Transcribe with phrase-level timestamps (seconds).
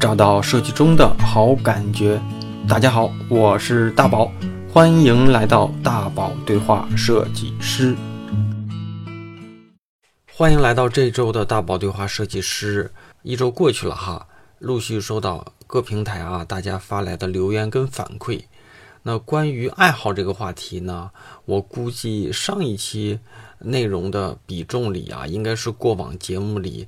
[0.00, 2.20] 找到设计中的好感觉。
[2.68, 4.30] 大家好，我是大宝，
[4.72, 7.96] 欢迎来到大宝对话设计师。
[10.32, 12.92] 欢迎来到这周的大宝对话设计师。
[13.24, 14.28] 一周过去了哈，
[14.60, 18.44] 陆续收到各平台啊大家发来的留言跟反馈。
[19.02, 21.10] 那关于爱好这个话题呢，
[21.44, 23.18] 我估计上一期
[23.58, 26.86] 内容的比重里啊，应该是过往节目里，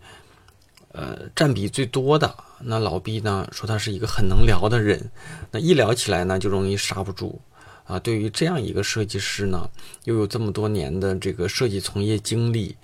[0.92, 2.32] 呃，占比最多的。
[2.62, 5.10] 那老毕呢说他是一个很能聊的人，
[5.50, 7.40] 那一聊起来呢就容易刹不住
[7.84, 7.98] 啊。
[7.98, 9.68] 对于这样一个设计师呢，
[10.04, 12.76] 又有这么多年的这个设计从业经历，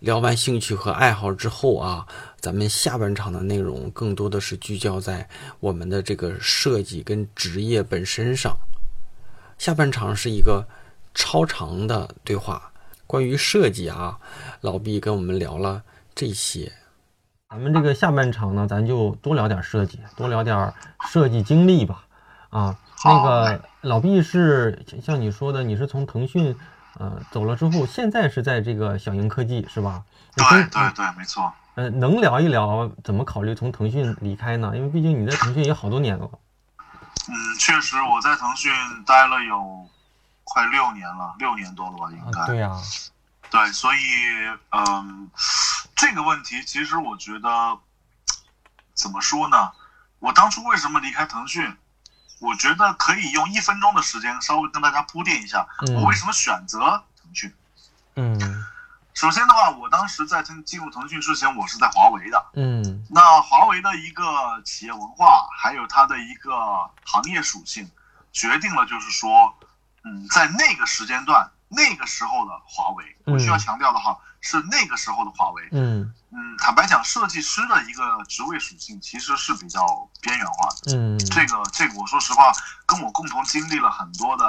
[0.00, 2.06] 聊完兴趣和爱好之后啊，
[2.40, 5.28] 咱们下半场的内容更多的是聚焦在
[5.60, 8.56] 我们的这个设计跟职业本身上。
[9.58, 10.66] 下半场是一个
[11.14, 12.72] 超长的对话，
[13.06, 14.18] 关于设计啊，
[14.60, 16.72] 老毕跟我们聊了这些。
[17.52, 20.72] 咱们这个下半场呢，咱就多聊点设计，多聊点
[21.06, 22.02] 设计经历吧。
[22.48, 26.56] 啊，那个老毕是像你说的，你是从腾讯
[26.98, 30.02] 呃走了之后，现在是在这个小鹰科技是吧？
[30.34, 31.52] 对对对，没错。
[31.74, 34.72] 呃，能聊一聊怎么考虑从腾讯离开呢？
[34.74, 36.30] 因为毕竟你在腾讯也好多年了。
[37.28, 38.72] 嗯，确实，我在腾讯
[39.06, 39.86] 待了有
[40.44, 42.46] 快六年了，六年多了吧，应该。
[42.46, 42.72] 对呀。
[43.50, 43.98] 对，所以，
[44.70, 45.30] 嗯，
[46.02, 47.78] 这个问题其实我觉得，
[48.92, 49.70] 怎么说呢？
[50.18, 51.76] 我当初为什么离开腾讯？
[52.40, 55.64] 我觉得可以用一分钟的时间稍微跟大家铺垫一下，
[55.94, 57.54] 我为什么选择腾讯。
[58.16, 58.36] 嗯。
[59.14, 62.46] 首先的话，我当时在腾进入腾讯之前，我是在华为的。
[62.54, 63.06] 嗯。
[63.08, 64.24] 那华为的一个
[64.64, 66.50] 企业文化，还有它的一个
[67.04, 67.88] 行业属性，
[68.32, 69.56] 决定了就是说，
[70.02, 75.66] 嗯，在那个时间段、那个时候的华为，我需要强调的哈，是那个时候的华为。
[75.72, 76.12] 嗯。
[76.30, 80.94] 嗯，坦白讲，设计师的一个职位属性其实是比较边缘化的。
[80.94, 81.18] 嗯。
[81.18, 82.52] 这个，这个，我说实话，
[82.84, 84.44] 跟我共同经历了很多的。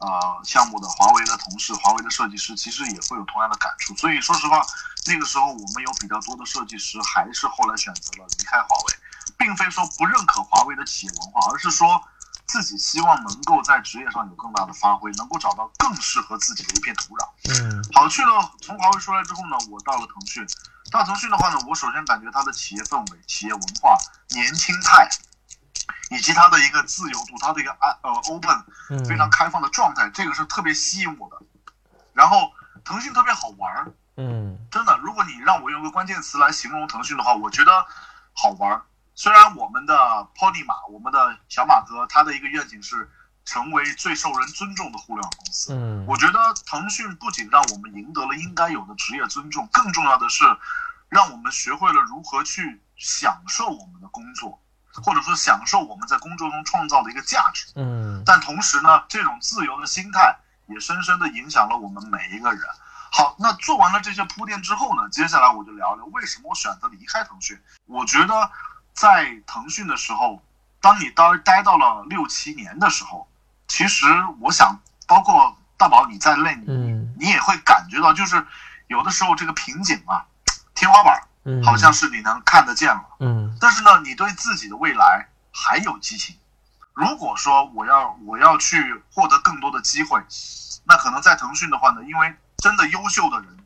[0.00, 3.92] 呃，项目的华为的同事，华为的设计师其实也会有同样的感触。
[3.96, 4.64] 所以说实话，
[5.06, 8.94] 那个时候我们有比较多的设计师还是后来选择了离开华为，
[9.36, 12.00] 并非说不认可华为的企业文化，而是说
[12.48, 17.28] 自己希望能够在职业上有更大的发挥，能够找到更适合自己的一片土壤。
[17.62, 20.44] 嗯，好，去了从华为出来之后呢，我到了腾讯。
[20.90, 23.96] 到腾讯的话呢，我首先感觉它的企业氛围、企业文化、
[24.30, 25.08] 年轻态。
[26.10, 28.64] 以及它的一个自由度，它的一个安呃 open
[29.06, 31.36] 非常开放的状态，这个是特别吸引我的。
[32.14, 32.50] 然后
[32.82, 37.86] 腾讯特别好玩儿，嗯，真的，如果你让我用个关键词来形容腾讯的话，我觉得
[38.32, 38.82] 好玩儿。
[39.18, 39.96] 虽然我们的
[40.36, 43.10] Pony 马，我们的小马哥，他的一个愿景是
[43.44, 45.74] 成为最受人尊重的互联网公司。
[45.74, 50.44] 嗯，我觉得腾讯不仅让我们赢得了应该有的职业尊重，更重要的是
[51.08, 54.62] 让我们学会了如何去享受我们的工作。
[55.02, 60.36] 或者说享受我们在工作中创造的一个价值，嗯，但同时呢，这种自由的心态
[60.66, 62.60] 也深深的影响了我们每一个人。
[63.10, 67.60] 好，那做完了这些铺垫之后呢，接下来我就聊聊为什么我选择离开腾讯。
[67.86, 68.50] 我觉得
[68.98, 70.42] 在腾讯的时候，
[70.80, 73.28] 当你待待到了六七年的时候，
[73.68, 74.06] 其实
[74.40, 78.44] 我想，包括大宝你在内，嗯，你也会感觉到，就是
[78.88, 80.26] 有的时候这个瓶颈啊，
[80.74, 81.22] 天花板。
[81.64, 86.36] 好像是你能看得见了，嗯，但是呢，你对自己的未来还有激情。
[86.92, 90.22] 如果说我要我要去获得更多的机会，
[90.84, 93.56] 那可能在腾讯的话呢，因为真的优秀的人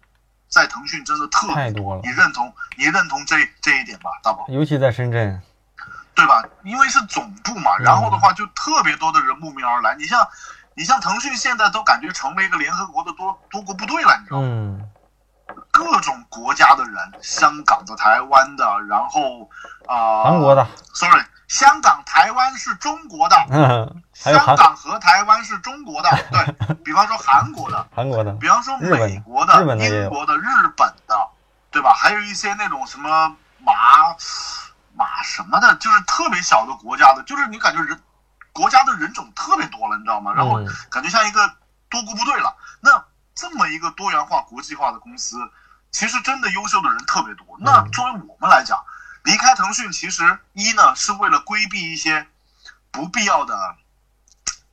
[0.52, 2.02] 在腾讯真的特别多了。
[2.04, 4.44] 你认同你认同这这一点吧，大宝？
[4.48, 5.40] 尤其在深圳，
[6.14, 6.44] 对吧？
[6.62, 9.96] 因为是总部嘛，然后的话就特别多的人慕名而来。
[9.96, 10.28] 你像
[10.74, 14.46] 你像腾讯现在都感觉成为一个联合国的多多国部队了，你知道吗？
[14.46, 14.88] 嗯。
[15.70, 19.48] 各种国家的人，香港的、台湾的，然后
[19.86, 23.36] 啊，韩国的，sorry，香港、台湾是中国的，
[24.32, 29.52] 香港和台湾是中国的， 对比方说韩国的，韩国的，比方说美国的、
[29.86, 31.28] 英国的、日本的，
[31.70, 31.92] 对吧？
[31.92, 33.74] 还有一些那种什么马
[34.94, 38.00] 马什么的，就是特别小的国家的，就是你感觉人
[38.54, 40.32] 国家的人种特别多了，你知道吗？
[40.34, 40.56] 然后
[40.88, 41.46] 感觉像一个
[41.90, 42.56] 多国部队了。
[42.80, 43.04] 那
[43.34, 45.36] 这么一个多元化、国际化的公司。
[45.90, 47.46] 其实真的优秀的人特别多。
[47.60, 48.82] 那作为我们来讲，
[49.24, 52.26] 离开腾讯，其实一呢是为了规避一些
[52.90, 53.76] 不必要的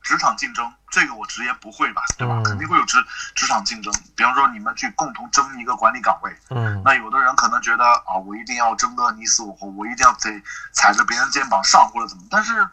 [0.02, 0.72] 职场竞争。
[0.90, 2.42] 这个我直言不会吧，对吧？
[2.44, 2.98] 肯定会有职
[3.34, 3.92] 职场竞争。
[4.16, 10.42] 比方说你们去共同争一个管理岗位，嗯，那有的人可能觉得啊，我一定要争个你死我活，我一定要得
[10.72, 12.24] 踩着别人肩膀上或者怎么。
[12.30, 12.68] 但是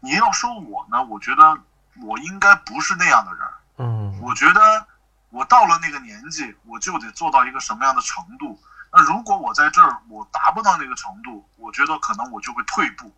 [0.00, 1.58] 你要说我呢，我觉得
[2.02, 3.48] 我应该不是那样的人。
[3.78, 4.86] 嗯，我觉得。
[5.30, 8.58] 我到了那个年纪，我就得做到一个什么样的程度？
[8.92, 13.14] 那如果我在这儿我达不到那个程度，我觉得可能我就会退步。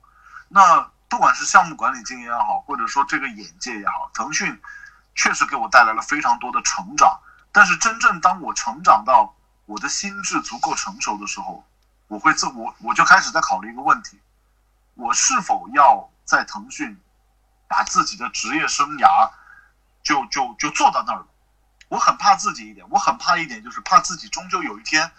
[0.48, 4.60] 那不管是项目管理经验也好，或者说这个眼界也好，腾讯
[5.14, 7.20] 确实给我带来了非常多的成长。
[7.52, 9.34] 但是真正当我成长到
[9.66, 11.64] 我的心智足够成熟的时候，
[12.08, 14.20] 我会自我我就开始在考虑一个问题：
[14.94, 17.00] 我是否要在腾讯
[17.68, 19.30] 把自己的职业生涯
[20.02, 21.26] 就就就做到那儿了？
[21.88, 25.10] 我很怕自己一点，我很怕一点就是怕自己终究有一天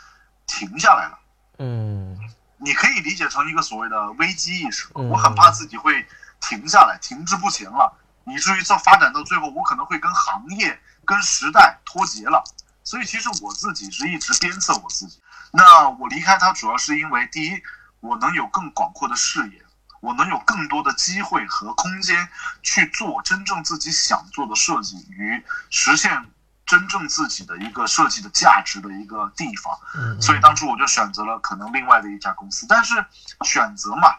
[0.52, 1.18] 停下来了。
[1.60, 2.20] 嗯，
[2.58, 4.90] 你可以理解成一个所谓的危机意识。
[4.96, 6.06] 嗯我很怕自己会
[6.42, 12.44] 停下来，停滞不前了，以至于这发展到最后，我可能会跟行业、跟时代脱节了。
[12.84, 15.22] 所以，其实我自己是一直鞭策我自己。
[15.52, 17.62] 那我离开它，主要是因为第一，
[18.00, 19.62] 我能有更广阔的视野，
[20.02, 22.28] 我能有更多的机会和空间
[22.64, 26.26] 去做真正自己想做的设计与实现
[26.72, 29.78] 真正自己的一个设计的价值的一个地方。
[29.94, 32.66] 嗯所以当初我就选择了可能另外的一家公司。
[32.70, 33.04] 但是
[33.44, 34.16] 选择嘛，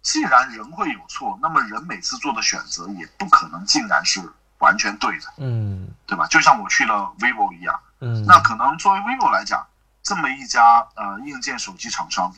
[0.00, 4.22] 既然人会有错，那么人每次做的选择也不可能竟然是
[4.58, 6.28] 完全对的，嗯对吧？
[6.28, 9.66] 就像我去了 vivo 一样，嗯，那可能作为 vivo 来讲，
[10.00, 12.32] 这么一家呃硬件手机厂商，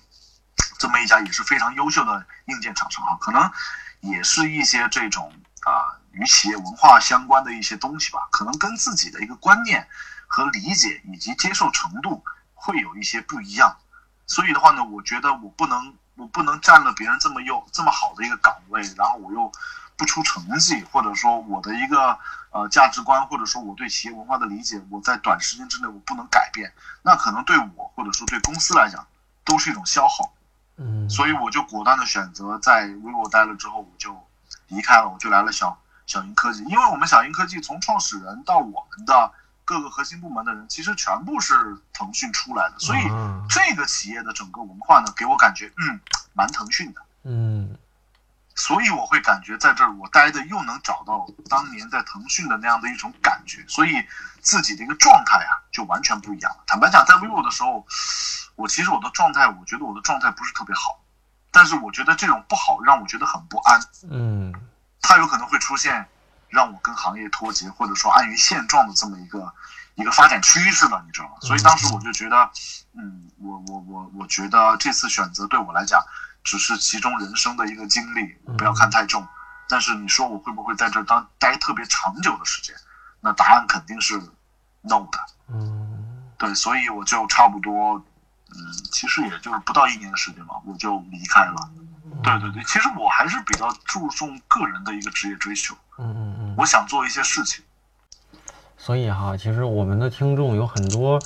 [0.78, 3.52] 这么一家也是非常优秀的硬件厂商啊，可能
[4.00, 5.30] 也是一些这种
[5.66, 9.86] 啊、与企业文化相关的一些东西吧，可能跟自己的一个观念
[10.26, 12.24] 和理解以及接受程度
[12.54, 13.76] 会有一些不一样。
[14.26, 19.52] 所以的话呢，我觉得我不能，我不能占了别人这么又这么好的一个岗位，然后我又
[19.96, 22.18] 不出成绩，或者说我的一个
[22.50, 26.72] 呃价值观，或者说我对企业文化的理解，我在短时间之内我不能改变，
[27.02, 29.06] 那可能对我或者说对公司来讲
[29.44, 30.32] 都是一种消耗。
[30.78, 34.14] 嗯，所以我就果断的选择在 vivo 待了之后，我就
[34.68, 36.64] 离开了，我就来了小小鹰科技。
[36.64, 39.32] 因为我们小鹰科技从创始人到我们的
[39.64, 41.54] 各个核心部门的人，其实全部是
[41.92, 46.00] 腾讯出来的，所以啊这个企业的整个文化呢，给我感觉嗯
[46.32, 47.02] 蛮腾讯的。
[47.24, 47.76] 嗯
[48.58, 54.02] 所以我会感觉在这儿我待的又能找到当年在腾讯的那样的一种感觉，所以
[54.40, 56.64] 自己的一个状态啊就完全不一样了。
[56.66, 57.84] 坦白讲，在 vivo 的时候，
[58.54, 60.98] 我其实我的状态，我觉得我的状态不是特别好，
[61.50, 63.78] 但是我觉得这种不好让我觉得很不安，
[64.08, 64.54] 嗯
[65.00, 66.08] 它有可能会出现
[66.48, 69.52] 让我跟行业脱节，或者说安于现状的这么一个
[69.94, 71.34] 一个发展趋势了，你知道吗？
[71.40, 72.50] 所以当时我就觉得，
[72.94, 76.00] 嗯，我我我我觉得这次选择对我来讲
[76.44, 79.26] 只是其中人生的一个经历，不要看太重。
[79.68, 82.74] 但是你说我会不会在这儿当待特别长久的时间？
[83.20, 84.16] 那答案肯定是
[84.82, 85.18] no 的。
[85.48, 87.96] 嗯对，所以我就差不多，
[88.50, 88.56] 嗯，
[88.92, 91.70] 其实也就是不到一年的时间吧，我就离开了。
[92.26, 97.64] 对对对，其实我还是比较注重个人的一个职业追求，嗯嗯嗯，我想做一些事情。
[98.76, 101.18] 所以哈，其实我们的听众有很多，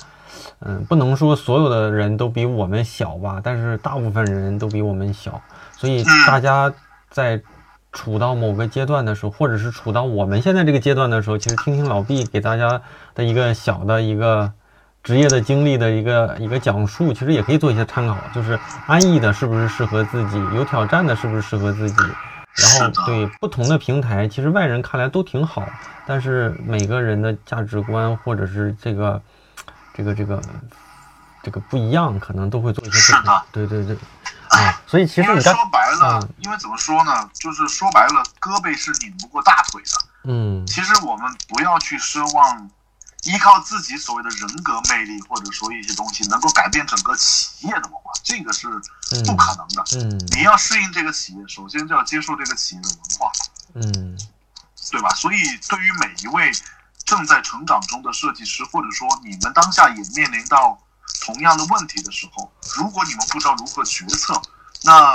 [0.59, 5.41] 嗯，不能说所有的人都比我们小吧，但是大部分人都比我们小，
[5.77, 6.73] 所以大家
[7.09, 7.41] 在
[7.91, 12.81] 处到某个阶段的时候，或者是处到我们现在这个阶段的时候，其实听听老毕给大家
[13.13, 14.53] 的一个小的一个
[15.03, 21.97] 职业的经历的一个一个讲述，其实也可以做一些参考，就是安逸的是不是适合自己，有挑战的是不是适合自己。
[22.53, 25.65] 然后对不同的平台，其实外人看来都挺好，
[26.05, 29.21] 但是每个人的价值观或者是这个
[29.93, 30.41] 这个这个
[31.41, 33.43] 这个不一样，可能都会做一些不同是的。
[33.53, 33.95] 对对对，
[34.49, 39.89] 啊，所以其实你说白了，嗯因为怎么说呢，就是说白了，胳膊是拧不过大腿的。
[40.25, 42.69] 嗯其实我们不要去奢望
[43.23, 48.67] 依靠自己所谓的人格魅力，或者说一些东西能够改变整个企业的文化，这个是
[49.25, 49.83] 不可能的。
[49.95, 53.31] 嗯你要适应这个企业，首先就要接受这个企业的文化。
[53.75, 54.17] 嗯
[54.91, 55.09] 对吧？
[55.15, 55.37] 所以
[55.69, 56.51] 对于每一位
[57.05, 60.77] 正在成长中的设计师，或者说你们当下也面临到
[61.23, 64.41] 同样的问题的时候，如果你们不知道如何决策，
[64.83, 65.13] 那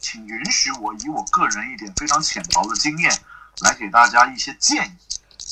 [0.00, 3.18] 请允许我以我个人一点非常浅薄的经验
[3.60, 4.92] 来给大家一些建议。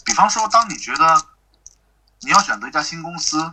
[0.04, 1.24] 比方说，当你觉得
[2.24, 3.52] 你要选择一家新公司，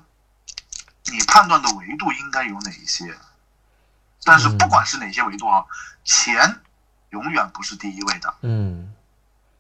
[1.12, 3.16] 你判断的维度应该有哪一些？
[4.24, 5.66] 但是不管是哪些维度啊，
[6.04, 6.62] 钱
[7.10, 8.34] 永远不是第一位的。
[8.44, 8.94] 嗯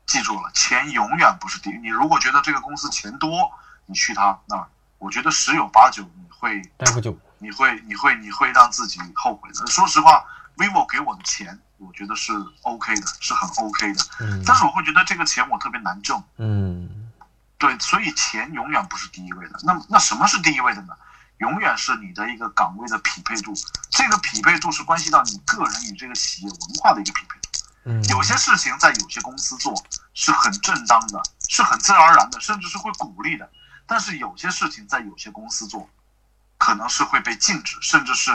[0.05, 1.73] 记住了，钱永远不是第一。
[1.77, 3.51] 你如果觉得这个公司钱多，
[3.85, 7.17] 你去他那儿，我觉得十有八九你会，待不久。
[7.39, 9.65] 你会，你会，你会让自己后悔的。
[9.67, 10.25] 说实话
[10.57, 14.03] ，vivo 给我的钱，我觉得是 OK 的，是很 OK 的。
[14.19, 17.00] 嗯但是我会觉得这个钱我特别难挣，嗯
[17.61, 19.59] 对，所以钱永远不是第一位的。
[19.63, 20.95] 那那什么是第一位的呢？
[21.37, 23.53] 永远是你的一个岗位的匹配度，
[23.91, 27.49] 这个匹配度是关系到你个人与这个企业文化的一个匹配度。
[27.83, 29.73] 嗯，有些事情在有些公司做
[30.15, 33.47] 是很正当的，是很自然而然的，甚至是会鼓励的。
[33.85, 35.87] 但是有些事情在有些公司做，
[36.57, 38.31] 可可能是会被禁止，甚至是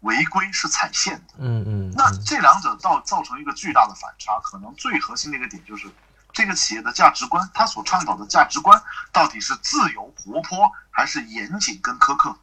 [0.00, 1.34] 违规，是踩线的。
[1.38, 5.86] 嗯嗯，那这两者造造成一个巨大的反差，可能最核心的一个点就是，
[6.36, 8.78] 这个企业的价值观，它所倡导的价值观
[9.10, 12.36] 到底是自由活泼，还是严谨跟苛刻？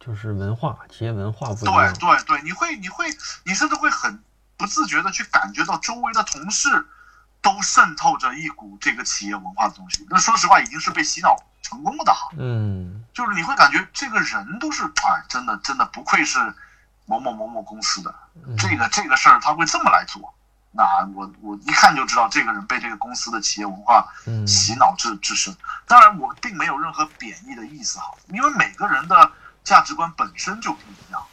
[0.00, 1.92] 就是文化，企业文化不一对样。
[1.98, 3.04] 对对，你会你会
[3.44, 4.24] 你甚至会很
[4.56, 6.88] 不自觉的去感觉到周围的同事
[7.42, 10.06] 都渗透着一股这个企业文化的东西。
[10.08, 12.30] 那说实话，已经是被洗脑成功的哈。
[12.38, 16.38] 嗯就是你会感觉这个人都是哎，真的真的不愧是
[17.04, 18.14] 某某某某公司的，
[18.46, 20.32] 嗯这个这个事儿他会这么来做，
[20.70, 20.84] 那
[21.14, 25.56] 我我一看就知道这个人被这个公司的企业文化嗯洗脑至至深。
[25.86, 29.32] 当然，我并没有任何贬义的意思哈，因为每个人的
[29.64, 31.24] 价值观本身就不一样，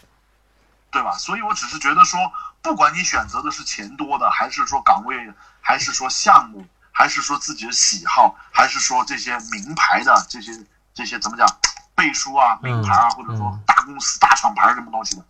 [0.89, 1.11] 对吧？
[1.17, 2.19] 所以我只是觉得说，
[2.61, 10.51] 不管你选择的是钱多的，还是说岗位，还是说项目，还是说自己的喜好，还是说这些名牌的这些
[10.93, 11.45] 这些怎么讲
[11.93, 15.25] 背书啊、名牌啊，嗯或者说嗯大公司、大厂牌什么东西的，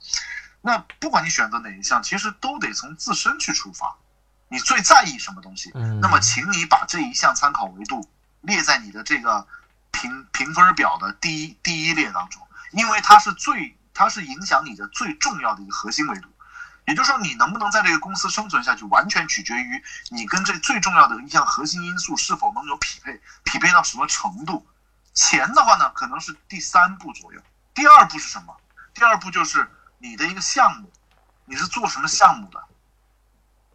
[0.65, 3.95] 那不管你选择哪一项，其实都得从自身去出发。
[4.47, 5.71] 你最在意什么东西？
[5.75, 8.09] 嗯，那么，请你把这一项参考维度
[8.41, 9.45] 列在你的这个
[9.91, 12.41] 评评分表的第一第一列当中，
[12.71, 16.29] 因为它是最它是影响你的最重要的一个核心维度。
[16.87, 24.65] 也就是说，你能不能在这个公司生存下去，完全取决于你跟这最重要的一项核心因素是否能有匹配，匹配到什么程度。
[25.13, 27.39] 钱的话呢，可能是第三步左右。
[27.75, 28.55] 第二步是什么？
[28.95, 30.91] 第二步就是你的一个项目，
[31.45, 32.63] 你是做什么项目的？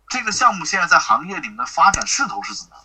[0.08, 2.76] 这个项目现在在行业里面的发展势头是怎么？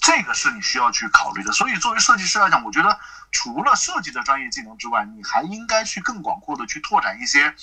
[0.00, 1.52] 这个是你需要去考虑的。
[1.52, 2.98] 所以，作为设计师来讲，我觉得
[3.30, 7.54] 除了设计的专业技能之外，你还应该去更广阔的去拓展一些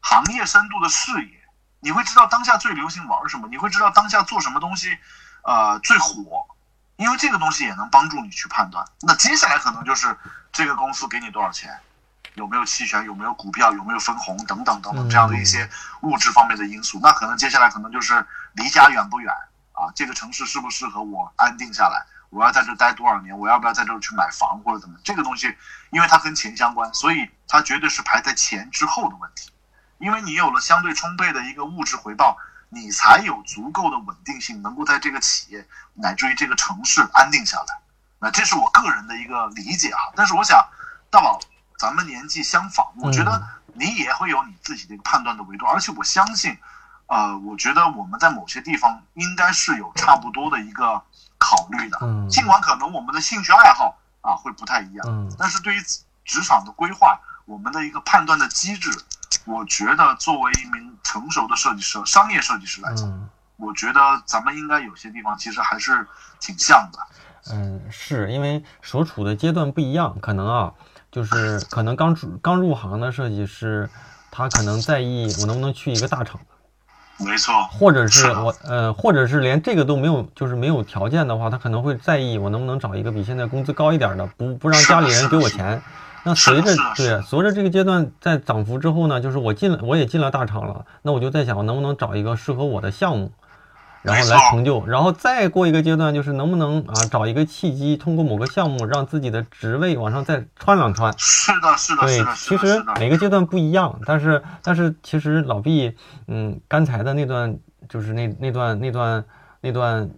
[0.00, 1.40] 行业深度的视野。
[1.80, 4.96] 你会知道当下最流行玩什么，你会知道当下做什么东西，
[5.42, 6.46] 呃，最火，
[6.96, 8.86] 因为这个东西也能帮助你去判断。
[9.00, 10.16] 那接下来可能就是
[10.52, 11.78] 这个公司给你多少钱，
[12.34, 15.68] 有没有期权，有没有股票，有没有分红等等等等这样的一些
[16.02, 16.98] 物质方面的因素。
[17.02, 19.32] 那可能接下来可能就是离家远不远
[19.72, 24.98] 啊，这个城市适不适合我安定下来，我要在这待多少年，我要不要在这儿去买房或者怎么？
[25.04, 25.56] 这个东西，
[25.90, 29.50] 因为它跟钱相关，所以它绝对是排在钱之后的问题。
[29.98, 32.36] 因为你有了相对充沛的一个物质回报，
[32.68, 37.78] 你才有足够的稳定性，能够在这个企业乃至于这个城市安定下来。
[38.18, 40.12] 那这是我个人的一个理解哈。
[40.16, 40.68] 但是我想，
[41.10, 41.38] 大宝，
[41.84, 46.56] 咱们年纪相仿，我觉得你也会有你自己的一个判断的维度，而且我相信，
[47.08, 51.02] 呃，我觉得我们在某些地方应该是有差不多的一个
[51.36, 51.98] 考虑的。
[52.00, 55.82] 嗯尽管可能我们的兴趣爱好啊会不太一样，嗯但是对于
[56.24, 58.90] 职场的规划，我们的一个判断的机制，
[59.44, 66.08] 我觉得作为一名成熟的设计师、商业设计师来讲，嗯我觉得咱们应该有些地方其实还是
[66.40, 66.98] 挺像的。
[67.52, 70.72] 嗯，是因为所处的阶段不一样，可能啊，
[71.14, 73.88] 就是可能刚出刚入行的设计师，
[74.32, 76.40] 他可能在意我能不能去一个大厂，
[77.20, 85.80] 没错，或者是我呃，或者是连这个都没有，就是没有条件的话，他可能会在意我能不能找一个比现在工资高一点的，不不让家里人给我钱。
[86.24, 93.30] 那随着对随着这个阶段在涨幅之后呢，就是我进了我也进了大厂了，那我就在想我能不能找一个适合我的项目，
[94.04, 101.12] 然后来成就，然后再过一个阶段就是能不能啊找一个契机，通过某个项目让自己的职位往上再穿两穿。
[101.16, 102.84] 是的，是的，对是的，，是其，实。
[103.00, 105.96] 每个阶段不一样，但是但是其实老毕，
[106.28, 107.58] 嗯，刚才的那段
[107.88, 109.24] 就是那那段那段
[109.62, 110.10] 那段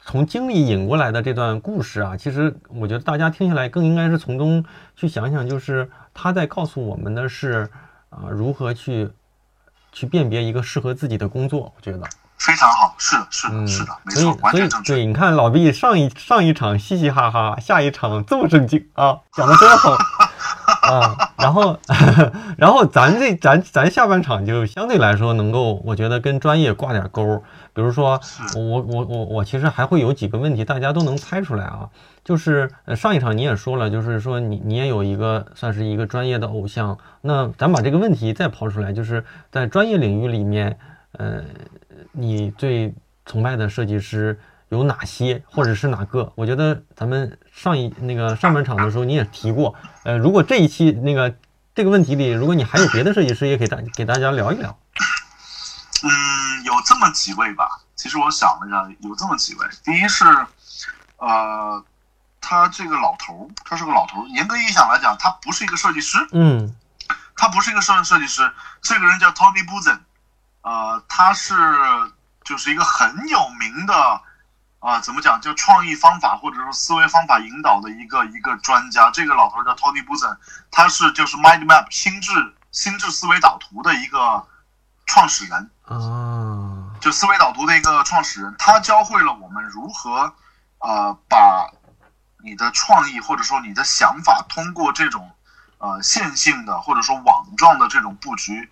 [0.00, 4.64] 从经历引过来的这段故事啊，其实我觉得大家听下来更应该是从中
[4.94, 7.68] 去想想，就是他在告诉我们的是
[8.08, 9.10] 啊、如何去
[9.90, 12.02] 去辨别一个适合自己的工作，我觉得。
[12.38, 14.94] 非常好，是的，是嗯，的，是的，没所以错，完所以全正确。
[14.94, 19.92] 对，你看老毕上一上一场嘻嘻哈哈，下一场这么正经啊，讲的真好
[20.82, 21.30] 啊。
[21.36, 21.78] 然后
[22.56, 27.42] 然后咱这咱咱下半场就相对来说能够，我觉得跟专业挂点钩。
[27.72, 28.18] 比如说，
[28.54, 31.88] 我我我我我其实还会有几个问题，大家都能猜出来啊。
[32.24, 36.96] 就是呃上一场你也说了，就是说你你也有一个算是一个专业的偶像。
[37.20, 40.78] 那咱把这个问题再抛出来，就是在专业领域里面，
[41.12, 41.42] 呃，
[42.16, 42.94] 你最
[43.24, 46.32] 崇拜的设计师有哪些，或者是哪个？
[46.34, 51.36] 我觉得咱们上一那个上半场的时候你也提过，呃，如果这一期那个
[51.74, 54.78] 这个问题里，如果你还有别的设计师，也给大给大家聊一聊。
[56.02, 57.68] 嗯，有这么几位吧。
[57.94, 59.66] 其实我想了一下，有这么几位。
[59.84, 60.24] 第一是，
[61.16, 61.82] 呃，
[62.40, 64.28] 他这个老头儿，他是个老头儿。
[64.28, 66.74] 严格意义上来讲，他不是一个设计师，嗯
[67.34, 68.50] 他不是一个设设计师。
[68.82, 69.98] 这个人叫 Tony Buzan，
[70.66, 71.54] 呃，他是
[72.42, 74.20] 就是一个很有名的
[74.80, 79.08] 啊，怎么讲叫创意方法或者说思维方法引导的一个一个专家。
[79.12, 80.36] 这个老头叫 Tony Buzan，
[80.72, 82.32] 他是就是 Mind Map 心智
[82.72, 84.44] 心智思维导图的一个
[85.06, 88.52] 创始人啊，就思维导图的一个创始人。
[88.58, 90.34] 他教会了我们如何
[90.80, 91.70] 呃把
[92.42, 95.30] 你的创意或者说你的想法通过这种
[95.78, 98.68] 呃线性的或者说网状的这种布局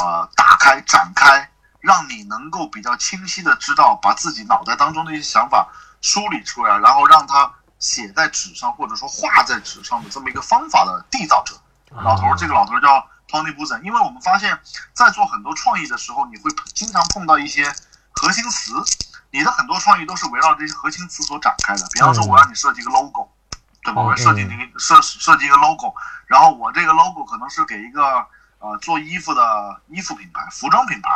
[0.00, 1.50] 呃打开展开。
[1.78, 5.68] 让你能够比较清晰的知道，把自己脑袋当中的一些想法
[6.02, 7.48] 梳理出来，然后让它
[7.78, 11.54] 写在纸上，或者说画在纸上的这么一个方法的缔造者。
[11.92, 12.88] 老头儿，这个老头儿叫
[13.28, 13.80] Tony Buzan。
[13.82, 14.58] 因为我们发现，
[14.94, 17.72] 在做很多创意的时候，你会经常碰到一些
[18.10, 18.72] 核心词，
[19.30, 21.86] 你的很多创意都是围绕这些核心词所展开的。
[21.92, 23.30] 比方说，我让你设计一个 logo，
[23.84, 24.02] 对吧？
[24.02, 25.94] 我要设计一个设设计一个 logo，
[26.26, 28.26] 然后我这个 logo 可能是给一个。
[28.58, 31.10] 呃，做衣服的衣服品牌、服装品牌，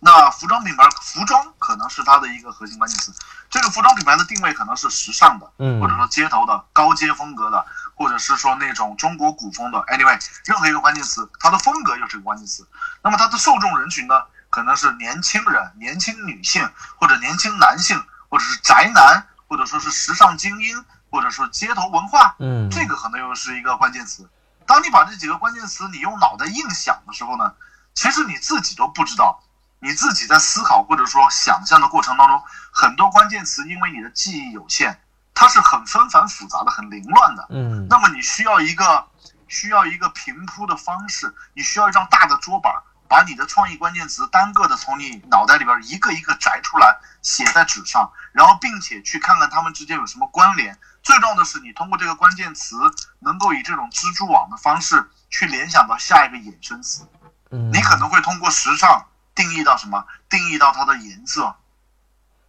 [0.00, 3.12] 那服装品牌服装可能是它的一个核心关键词。
[3.48, 9.78] 这个服装品牌的定位可能是时尚的，嗯，或者说街头的高阶风格的，或者是说那种中国古风的。
[9.86, 12.66] Anyway，任何一个关键词，它的风格又是个关键词。
[13.02, 24.28] 那么它的受众人群呢，可能是年轻人、年轻女性，或者年轻男性，或者是宅男，或者说是时尚精英，或者说街头文化，嗯，这个可能又是一个关键词。
[24.70, 27.52] 当你把这几个关键词你用脑袋硬想的时候呢，
[27.92, 29.42] 其实你自己都不知道，
[29.80, 35.00] 你自己在思考或者说想象的过程当中，很多关键词因为你的记忆有限，
[35.34, 37.48] 它是很纷繁复杂的、很凌乱的。
[37.50, 39.08] 嗯，那么你需要一个
[39.48, 42.72] 需要一个平铺的方式，你需要一张大的桌板，
[43.08, 50.78] 把你的创意关键词单个的从你脑袋里边一个一个摘出来，写在纸上，然后并且去看看它们之间有什么关联。
[51.02, 52.76] 最重要的是，你通过这个关键词，
[53.20, 57.08] 能够以这种蜘蛛网的方式去联想到下一个衍生词。
[57.50, 60.04] 嗯，你可能会通过时尚定义到什么？
[60.28, 61.56] 定义到它的颜色，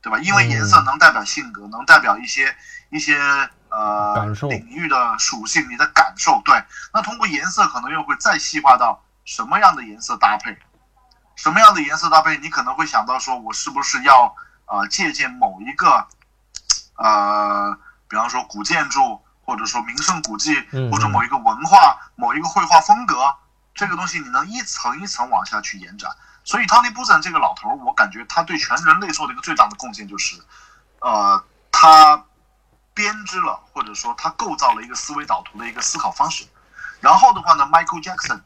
[0.01, 0.19] 对吧？
[0.19, 2.55] 因为颜色能代表性格，能代表一些
[2.89, 3.17] 一些
[3.69, 6.41] 呃感受领域的属性，你的感受。
[6.43, 6.61] 对，
[6.93, 10.59] 那通过颜色可能又会再细化到什么样的颜色搭配？
[11.35, 12.37] 什么样的颜色搭配？
[12.37, 16.05] 你可能会想到说，我是不是要呃借鉴某一个
[16.97, 17.79] 呃。
[18.11, 20.53] 比方说古建筑，或者说名胜古迹，
[20.91, 23.15] 或者某一个文化、某一个绘画风格，
[23.73, 26.11] 这个东西你能一层一层往下去延展。
[26.43, 30.35] 所以，Tony Buzan 这个老头儿，我感觉他对全人类做的一个最大的贡献就是，
[30.99, 32.25] 呃，他
[32.93, 36.45] 编织了或者说他构造了一个思维导图的一个思考方式。
[36.99, 38.41] 然后的话呢，Michael Jackson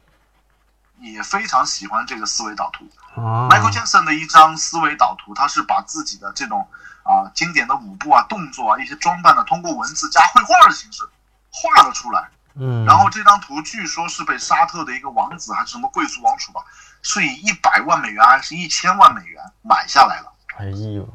[1.00, 2.88] 也非常喜欢这个思维导图。
[3.16, 6.70] Michael Jackson 的一张思维导图，他是把自己的这种。
[7.06, 11.08] 啊，经典的舞步啊，动作啊，一些装扮呢，通过文字加绘画的形式
[11.52, 12.30] 画了出来。
[12.56, 16.62] 嗯，然后这张图据说是被沙特的一个王子还是什么贵族王储吧，
[17.04, 20.34] 是以一百万美元还是一千万美元买下来了。
[20.58, 21.08] 哎呦，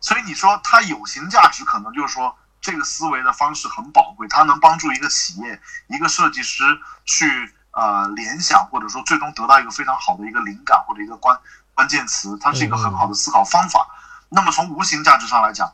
[0.00, 6.64] 所以你说它有形价值，可能就是说这个思维的方式很宝贵，它能帮助一个企业、一个设计师
[7.06, 11.38] 去呃联想，或者说最终得到一个非常好的一个灵感或者一个关
[11.72, 13.86] 关键词，它是一个很好的思考方法。
[14.30, 15.70] 那么从无形价值上来讲，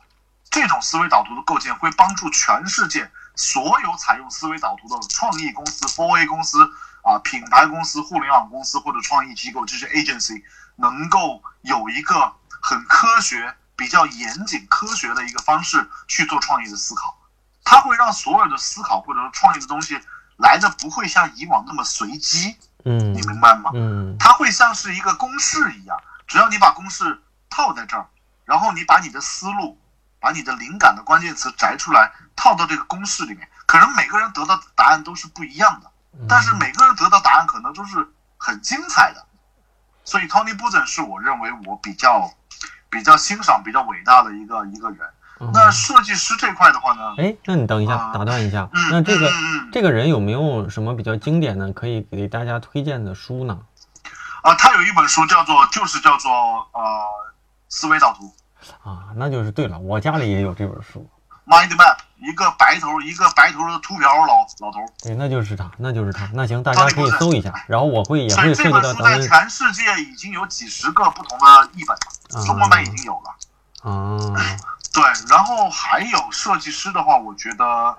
[0.49, 6.67] 这种思维导图的构建会帮助全世界所有采用思维导图的创意公司、4A 公司
[7.03, 10.41] 啊、品牌公司、互联网公司或者创意机构这些 agency
[10.75, 17.15] 能够有一个很科学、比较严谨、科学的一个方式去做创意的思考。
[17.63, 19.99] 它会让所有的思考或者说创意的东西
[20.37, 22.57] 来的不会像以往那么随机。
[22.85, 23.69] 嗯，你明白吗？
[23.75, 28.07] 嗯，它会像是一个公式一样，只要你把公式套在这儿。
[28.47, 29.77] 然后你把你的思路，
[30.21, 35.91] 把你的灵感的关键词摘出来，套到这个公式里面，可能每个人得到的答案都是不一样的，
[36.29, 38.07] 但是每个人得到答案可能都是
[38.37, 39.25] 很精彩的。
[40.05, 42.31] 所以 Tony b u z e n 是我认为我比较
[42.89, 44.99] 比较欣赏、比较伟大的一个一个人。
[45.53, 47.15] 那设计师这块的话呢？
[47.17, 49.29] 哎，那你等一下，打断一下，那这个
[49.73, 53.59] 这个人有没有什么比较经典的可以给大家推荐的书呢？
[54.41, 56.31] 啊，他有一本书叫做，就是叫做
[56.71, 57.26] 呃。
[57.77, 58.33] 思维导图
[58.83, 61.07] 啊，那就是对了，我家里也有这本书。
[61.45, 64.79] Mind Map，一个白头，一个白头的秃瓢老老头。
[65.03, 66.27] 对，那就是他，那就是他。
[66.33, 69.21] 那行，大家可以搜一下，然后我会也会涉及到咱们。
[69.21, 71.95] 在全世界已经有几十个不同的译本
[72.33, 73.29] 了，中文版已经有了。
[73.91, 74.17] 啊，
[74.91, 77.95] 对，然后还有设计师的话，我觉得，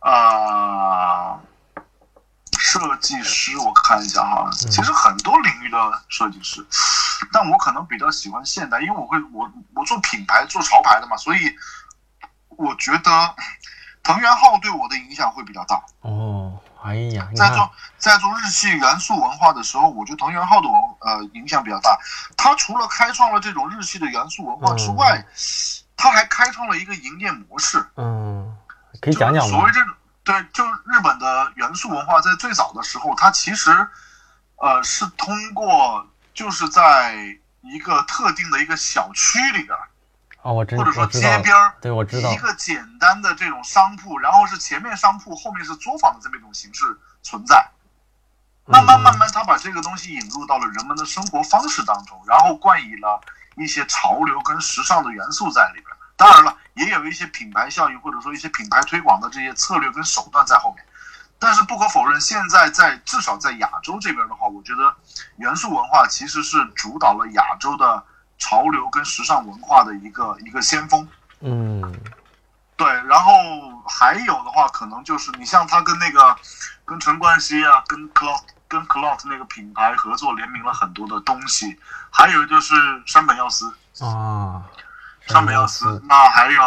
[0.00, 1.38] 呃。
[2.64, 5.76] 设计师，我看一下哈，其实很多领域的
[6.08, 6.66] 设计师，
[7.30, 11.54] 但我可能比较喜欢现代，因为我会我我做品牌做潮牌的嘛，所以
[12.48, 13.34] 我觉得
[14.02, 15.78] 藤原浩对我的影响会比较大。
[16.00, 21.98] 哦，哎呀，在做在做日系元素文化的时候，我觉得藤原浩的文呃影响比较大。
[22.34, 25.22] 他除了开创了这种日系的元素文化之外，
[25.98, 27.86] 他还开创了一个营业模式。
[27.96, 28.56] 嗯，
[29.02, 29.50] 可以讲讲吗？
[29.50, 29.94] 所谓这种
[30.24, 33.70] 对，就日本的元素文化，在最早的时候，它其实
[34.56, 37.14] 呃是通过就是在
[37.60, 39.76] 一个特定的一个小区里边。
[40.42, 46.84] 啊，我知或者说街边儿，对我知道一个简单的这种商铺，然后是前面商铺，后面是作坊的这么一种形式
[47.22, 47.66] 存在。
[48.66, 53.20] 慢慢慢慢，他把这个东西引入到了人们的生活方式当中，然后冠以了
[53.56, 55.86] 一些潮流跟时尚的元素在里边。
[56.16, 56.63] 当然了，也
[56.94, 60.84] 有一些品牌效应或者说一些品牌推广的这些策略跟手段在后面。
[61.38, 64.94] 但是不可否认，现在在至少在亚洲这边的话，我觉得
[65.36, 68.02] 元素文化其实是主导了亚洲的
[68.38, 71.06] 潮流跟时尚文化的一个一个先锋。
[71.40, 71.94] 嗯
[72.76, 73.32] 对，然后
[73.86, 76.36] 还有的话，可能就是你像他跟那个
[76.84, 81.78] 跟陈冠希啊，跟 Cloud 跟 Cloud 那个品牌合作联名了很多的东西，
[82.10, 82.74] 还有就是
[83.06, 84.62] 山本耀司，啊，
[85.28, 86.60] 山本耀司，那还有，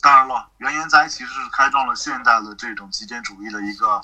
[0.00, 4.00] 当然了，原研哉其实是开创了现代的这种极简主义的一个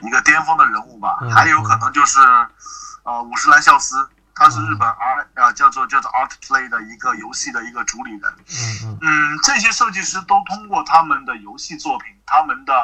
[0.00, 2.20] 一个巅峰的人物吧，嗯还有可能就是
[3.02, 8.98] 呃五十岚孝司，他是日本 R 呃叫做叫做 Art Play 的一个游戏的一个主理人，嗯嗯。
[9.00, 12.74] 嗯，这些设计师都通过他们的游戏作品，他们的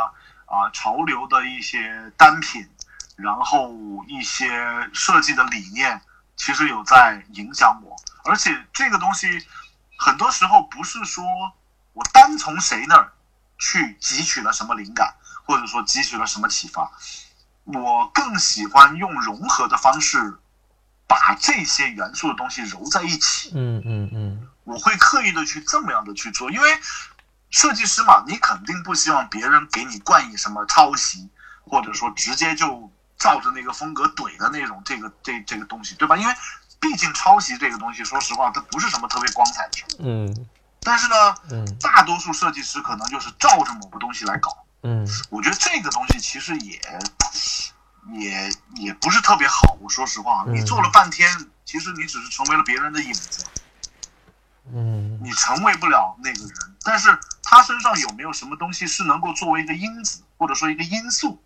[0.47, 2.67] 啊、潮流的一些单品，
[3.17, 3.73] 然后
[4.07, 4.49] 一些
[4.93, 6.01] 设计的理念，
[6.37, 7.97] 其实有在影响我。
[8.25, 9.45] 而且这个东西
[10.05, 11.25] 很多时候不是说
[11.95, 13.11] 我单从谁那儿
[13.59, 15.15] 去汲取了什么灵感，
[15.47, 16.93] 或者说汲取了什么启发，
[17.63, 20.37] 我更喜欢用融合的方式，
[21.07, 23.53] 把这些元素的东西揉在一起。
[23.55, 26.69] 嗯嗯嗯我会刻意的去这么样的去做，因为
[27.49, 31.31] 设计师嘛，你肯定不希望别人给你冠以什么抄袭，
[31.63, 36.15] 或者说直接就照着那个风格怼的那种这个这这个东西，对吧？
[36.19, 36.35] 因为
[36.85, 39.97] 毕竟抄袭这个东西，说实话，它不是什么特别光彩的事儿。
[40.01, 40.47] 嗯
[40.83, 41.15] 但是呢，
[41.51, 44.51] 嗯大多数设计师可能就是照着某个东西来搞。
[44.83, 46.79] 嗯我觉得这个东西其实也
[48.13, 49.79] 也也不是特别好。
[49.81, 51.27] 我说实话，你做了半天，
[51.65, 53.47] 其实你只是成为了别人的影子。
[54.75, 61.43] 嗯你成为不了那个人，但是他身上有没有什么东西是能够作为一个因子，或者说一个因素，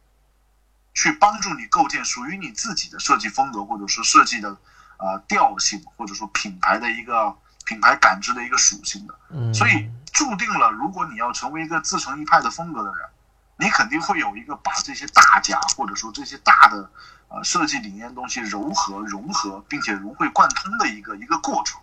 [0.94, 4.56] 去帮助你构建属于你自己的设计风格，或者说设计的
[4.98, 7.34] 呃调性，或者说品牌的一个
[7.64, 9.14] 品牌感知的一个属性的。
[9.30, 13.08] 嗯，所以注定了，如果你要成为一个自成一派的风格的人，
[13.56, 16.90] 你肯定会有一个把这些大家或者说这些大的
[17.28, 21.80] 呃设计理念东西糅合、融合，并且融会贯通的一个一个过程。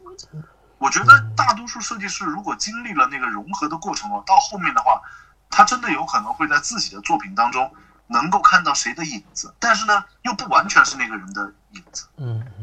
[0.77, 5.01] 我觉得大多数设计师如果经历了那个融合的过程哦，到后面的话，
[5.49, 7.73] 他真的有可能会在自己的作品当中
[8.07, 12.07] 能够看到谁的影子，但是呢，又不完全是那个人的影子。
[12.17, 12.54] 嗯嗯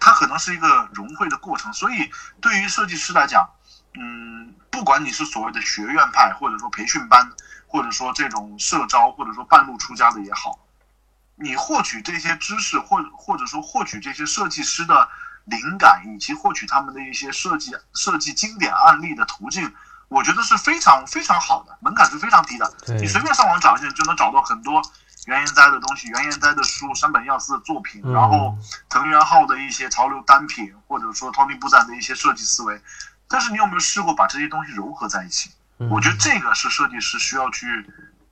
[0.00, 1.72] 它可能是一个融汇的过程。
[1.72, 3.48] 所以对于设计师来讲，
[3.94, 7.30] 嗯，不管你是所谓的学院派，或者说培训班，
[7.66, 10.58] 或者说这种社招，或者说半路出家的也好，
[11.36, 15.08] 你获取这些知识，或或者说获取这些设计师的
[15.44, 19.72] 灵感，以及获取他们的一些设计设计经典案例的途径。
[20.08, 22.72] 我觉得是非常非常好的，门槛是非常低的。
[22.98, 24.80] 你随便上网找一下，你就能找到很多
[25.28, 28.56] 原研哉的东西，原研哉的书，山本耀司的作品，嗯然后
[28.88, 32.80] 藤原浩的一些潮流单品，或者说 Tony 布赞的一些设计思维。
[33.28, 35.50] 但是你有没有试过把这些东西糅合在一起？
[35.80, 37.66] 嗯，我觉得这个是设计师需要去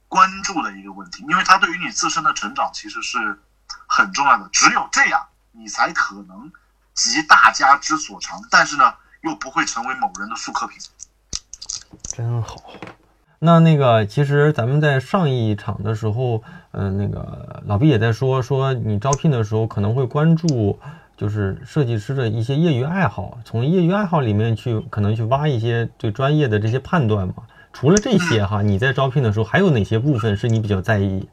[0.09, 3.39] 关注的一个问题，因为它对于你自身的成长其实是
[3.87, 4.49] 很重要的。
[4.51, 5.21] 只有这样，
[5.53, 6.51] 你才可能
[6.95, 10.79] 集大家之所长，但是呢，又不会成为某人的复刻品。
[12.05, 12.57] 真好。
[13.39, 16.43] 那那个，其实咱们在上一场的时候，
[16.79, 20.79] 嗯、那个老毕也在说，说你招聘的时候可能会关注，
[21.17, 27.35] 就是设计师的一些业余爱好，从业余爱好里面去可能去挖一些对专业的这些判断嘛。
[27.73, 31.29] 除了这些哈，你在招聘的时候还有哪些部分是你比较在意？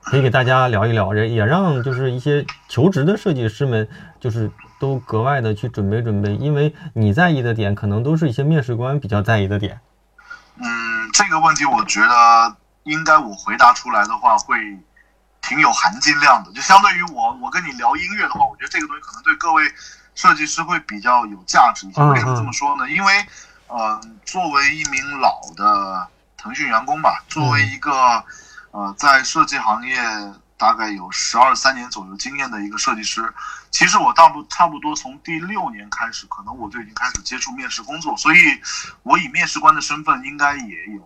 [0.00, 3.88] 可以给大家聊一聊，也也让就是一些求职的设计师们，
[4.20, 9.80] 就是都格外的去准备准备，因为你在意的点，可能都是一些面试官比较在意的点。
[10.58, 10.64] 嗯，
[11.12, 14.56] 这个问题我觉得应该我回答出来的话会
[15.42, 16.52] 挺有含金量的。
[16.52, 19.62] 就相对于我我跟你聊音乐的话，我觉得这个东西可能对各位
[20.14, 22.00] 设计师会比较有价值一些。
[22.00, 22.88] 嗯为什么这么说呢？
[22.88, 23.26] 因为
[23.68, 28.24] 呃，作为一名老的腾讯员工吧，作为一个
[28.70, 29.98] 呃在设计行业
[30.56, 33.34] 大概有十二三年左右经验的一个设计师，
[33.70, 38.38] 其实我大不差不多从第六年开始，可能我就已经开始接触面试工作，所以
[39.02, 41.02] 我以面试官的身份应该也有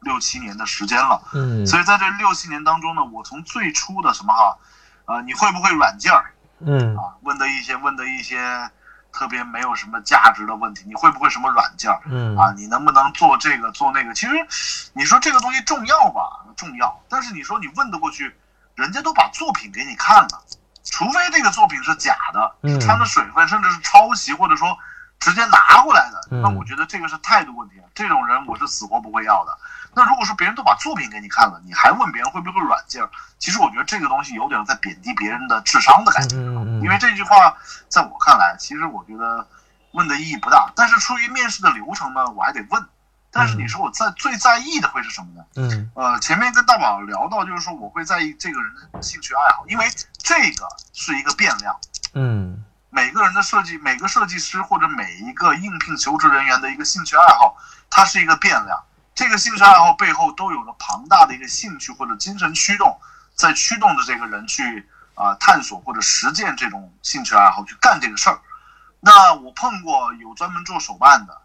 [0.00, 1.20] 六七年的时间了。
[1.32, 4.56] 嗯所以在这六七年当中呢，我从最初的什么哈，
[5.06, 8.70] 呃，你会不会软件儿嗯啊，问的一些问的一些
[9.12, 12.52] 特别没有什么价值的问题，你会不会什么软件儿嗯啊？
[12.56, 14.12] 你能不能做这个做那个？
[14.14, 14.32] 其实
[14.92, 18.36] 你说这个东西重要吧，重要，但是你说你问得过去，
[18.74, 20.28] 人家都把作品给你看了，
[20.84, 24.76] 除非这个作品是假的，掺着水分，甚至是抄袭，或者说
[25.18, 29.58] 直接拿过来的，嗯那我觉得这个是态度问题，这种人我是死活不会要的。
[29.98, 33.10] 那如果说别人都把作品给你看了，你还问别人会不会软件儿？
[33.40, 36.36] 其实我觉得这个东西有点在贬低别人的智商的感觉。
[36.36, 37.56] 因为这句话
[37.88, 39.44] 在我看来，其实我觉得
[39.90, 40.70] 问的意义不大。
[40.76, 42.86] 但是出于面试的流程呢，我还得问。
[43.32, 45.44] 但是你说我在最在意的会是什么呢？
[45.56, 49.84] 嗯呃，前面跟大宝聊到，就是说我会在意这个人的兴趣爱好，因为
[50.16, 51.76] 这个是一个变量。
[52.14, 57.56] 嗯每个人的设计，每个设计师或者每一个应聘求职人员的一个兴趣爱好，
[57.90, 58.80] 它是一个变量。
[59.18, 63.00] 这个兴趣爱好背后都有着庞大的一个兴趣或者精神驱动，
[63.34, 68.38] 在驱动着这个人去啊、探索或者实践这种兴趣爱好，去干这个事儿。
[69.00, 71.36] 那我碰过有专门做手办的，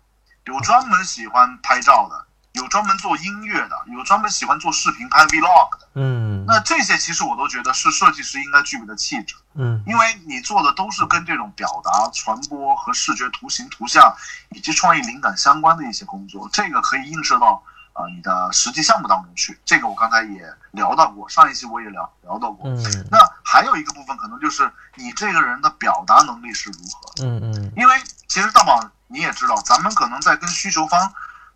[0.43, 5.87] 有专门喜欢拍照的，有专门做音乐的，有专门喜欢做视频拍 vlog 的。
[5.95, 9.35] 嗯那这些其实我都觉得是设计师应该具备的气质。
[9.55, 14.15] 嗯因为你做的都是跟这种表达、传播和视觉图形、图像
[14.49, 17.63] 以及创意灵感相关的一些工作，这个可以映射到
[17.93, 19.59] 呃你的实际项目当中去。
[19.65, 22.69] 这个我刚才也聊到过，上一期我也聊聊到过。
[22.69, 27.95] 嗯那还有一个部分可能就是你这个人的表达能力是如何，嗯嗯因为
[28.27, 31.11] 其实大宝你也知道，咱们可能在跟需求方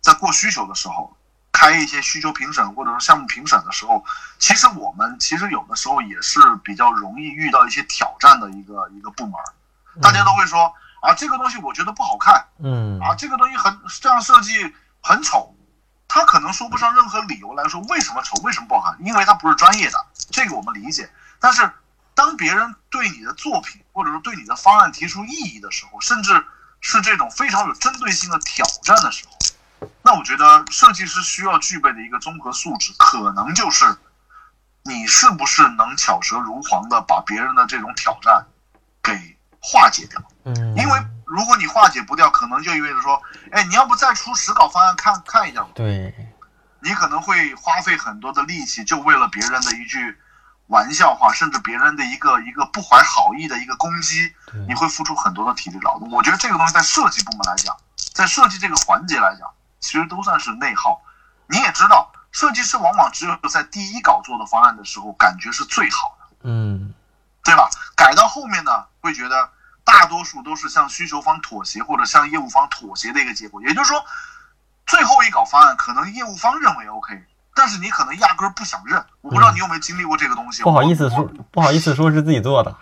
[0.08, 1.14] 在过需求的时候。
[1.50, 4.04] 开一些需求评审或者说项目评审的时候，
[4.38, 9.44] 其实我们其实有的时候也是比较容易遇到一些挑战的一个一个部门儿，
[10.00, 15.52] 大家都会说啊，这个东西我觉得不好看嗯啊，这个东西很这样设计很丑，
[16.06, 21.10] 他可能说不上任何理由来说为什么丑，为什么不好看，因为他不是专业的，这个我们理解。
[21.40, 21.68] 但是
[22.14, 26.46] 当别人对你的作品或者说对你的方案提出异议的时候，甚至
[26.80, 29.37] 是这种非常有针对性的挑战的时候，
[30.02, 33.96] 那我觉得设计师需要具备的一个综合素质，可能就是
[34.84, 38.46] 你是不是能巧舌如簧的把别人的这种挑战
[39.02, 39.12] 给
[39.60, 40.22] 化解掉。
[40.44, 43.20] 嗯，因为如果你化解不掉，可能就意味着说，
[43.52, 46.14] 哎，你要不再出实稿方案看看一下吧，对，
[46.80, 50.16] 你可能会花费很多的力气，就为了别人的一句
[50.68, 54.32] 玩笑话，甚至别人的一个一个不怀好意的一个攻击，
[54.66, 56.10] 你会付出很多的体力劳动。
[56.10, 57.76] 我觉得这个东西在设计部门来讲，
[58.14, 59.46] 在设计这个环节来讲，
[59.80, 61.00] 其实都算是内耗。
[61.46, 66.36] 你也知道，设计师往往只有在第一稿做的方案的时候，感觉是最好的。
[66.42, 66.94] 嗯
[67.44, 67.68] 对吧？
[67.96, 69.50] 改到后面呢，会觉得
[69.82, 73.62] 大多数都是向需求方妥协或者向业务方妥协的一个结果。
[73.62, 74.04] 也就是说，
[74.86, 79.02] 最后一稿方案可能业务方认为 OK，但是你可能压根儿不想认。
[79.22, 80.62] 我不知道你有没有经历过这个东西。
[80.62, 82.76] 不好意思我说，不好意思说是自己做的，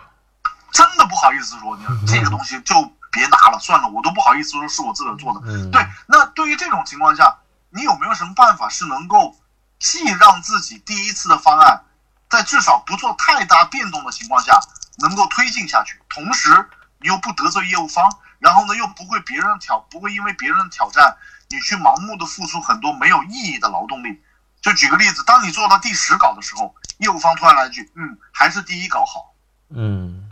[0.73, 2.75] 真的不好意思说，你 这个东西就
[3.11, 5.41] 别拿了，算了，我都不好意思说是我自个儿做的。
[5.45, 7.37] 嗯，对，那对于这种情况下，
[7.69, 9.35] 你有没有什么办法是能够
[9.79, 11.83] 既让自己第一次的方案
[12.29, 14.59] 在至少不做太大变动的情况下
[14.99, 21.15] 能够推进下去，同时你又不得罪业务方，然后呢又不会别人挑，不会因为别人的挑战
[21.49, 24.21] 你去盲目的付出很多没有意义的劳动力。
[24.59, 29.33] 就举个例子，当你做到第十稿的时候，业务方突然来一句：“嗯，还是第一稿好。”
[29.69, 30.26] 嗯，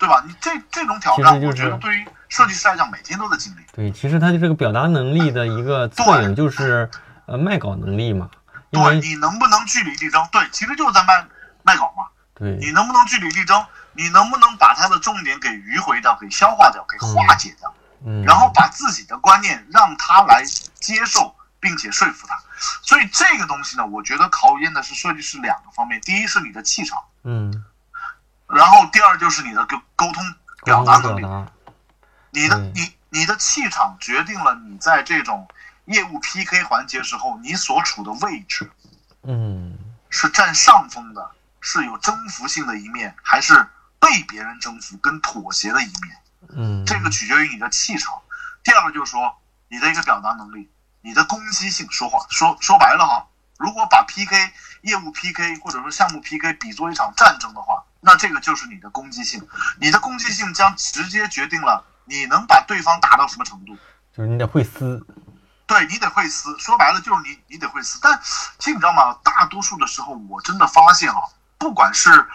[0.00, 0.24] 对吧？
[0.26, 3.58] 你这这种挑战，就是我觉得对于设计师来讲，每天都在经历。
[3.72, 6.90] 对，其实它的这个表达能力的一个侧影就是
[7.26, 8.30] 呃卖稿能力嘛，
[8.70, 10.26] 对你能不能据理力争？
[10.32, 11.24] 对，其实就是在卖
[11.62, 12.06] 卖稿嘛。
[12.34, 13.62] 对你能不能据理力争？
[13.92, 17.74] 你能不能把它的重点给迂回掉、给消化掉、给化解掉？
[18.06, 20.42] 嗯，然后把自己的观念让他来
[20.74, 22.34] 接受，并且说服他。
[22.80, 27.64] 所以这个东西呢，我觉得考验的是设计师两个方面：第一是你的气场，嗯，
[28.54, 30.22] 然后第二就是你的沟沟通
[30.64, 31.50] 表达能力。
[32.32, 35.48] 你的你你的气场决定了你在这种
[35.86, 38.70] 业务 PK 环节时候你所处的位置。
[39.22, 43.68] 嗯是占上风的，是有征服性的一面，还是
[44.00, 46.16] 被别人征服跟妥协的一面？
[46.48, 48.14] 嗯，这个取决于你的气场。
[48.64, 50.68] 第二个就是说你的一个表达能力，
[51.00, 51.86] 你的攻击性。
[51.90, 53.26] 说话说说白了哈，
[53.58, 59.46] 如果把 PK 业务 PK 或者说项目 PK 比作一场战争的话，那这个就是你的攻击性。
[59.78, 63.76] 你的攻击性将直接决定了你能把对方打到什么程度。
[64.12, 65.06] 就是你得会撕，
[65.66, 67.98] 对你得会撕，说白了就是你你得会撕。
[68.02, 68.20] 但
[68.58, 69.16] 其实你知道吗？
[69.22, 71.16] 大多数的时候，我真的发现啊，
[71.58, 72.26] 不管是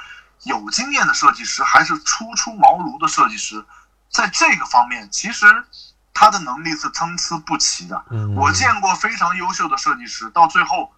[0.43, 3.65] 有经验的设计师，还是初出茅庐的设计师，
[4.09, 5.45] 在这个方面，其实
[6.13, 8.05] 他的能力是参差不齐的。
[8.09, 10.93] 嗯，我见过非常优秀的设计师，到最后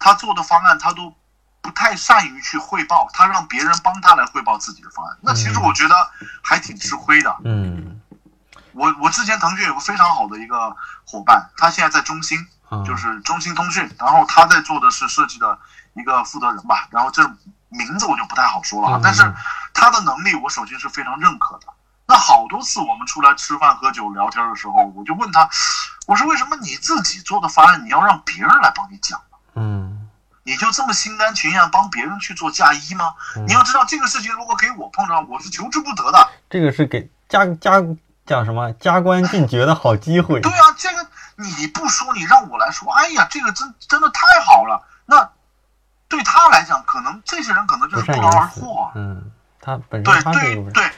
[0.00, 1.14] 他做的方案他都
[1.60, 5.16] 不太善于去汇报，他让别人帮他来汇报自己的方案。
[5.20, 5.94] 那其实嗯我觉得
[6.42, 7.36] 还挺吃亏的。
[7.44, 8.00] 嗯，
[8.72, 10.74] 我我之前腾讯有个非常好的一个
[11.06, 15.58] 伙伴，他现在在中兴，啊就是中兴通讯，然后他在做的是设计的
[15.92, 17.22] 一个负责人吧，然后这
[17.68, 19.34] 名字我就不太好说了啊，嗯但是
[19.74, 21.66] 他的能力我首先是非常认可的。
[22.06, 25.48] 那好多次我们出来吃饭喝酒聊天的时候，我就问他，
[26.06, 29.20] 我说为什么你自己做的方案你要让别人来帮你讲？
[29.60, 30.08] 嗯
[30.42, 33.14] 你就这么心甘情愿帮别人去做嫁衣吗？
[33.36, 36.30] 嗯你要知道这个事情如果给我碰上，我是求之不得的。
[36.48, 37.80] 这个是给加加
[38.24, 40.40] 讲什么加官进爵的好机会。
[40.40, 44.82] 对啊，这个你不说，你让我来说，哎呀，这个真真的太好了。
[45.04, 45.30] 那
[46.08, 50.90] 对他来讲，可能这些人可能就是不劳而获啊。，嗯，他本对身对对对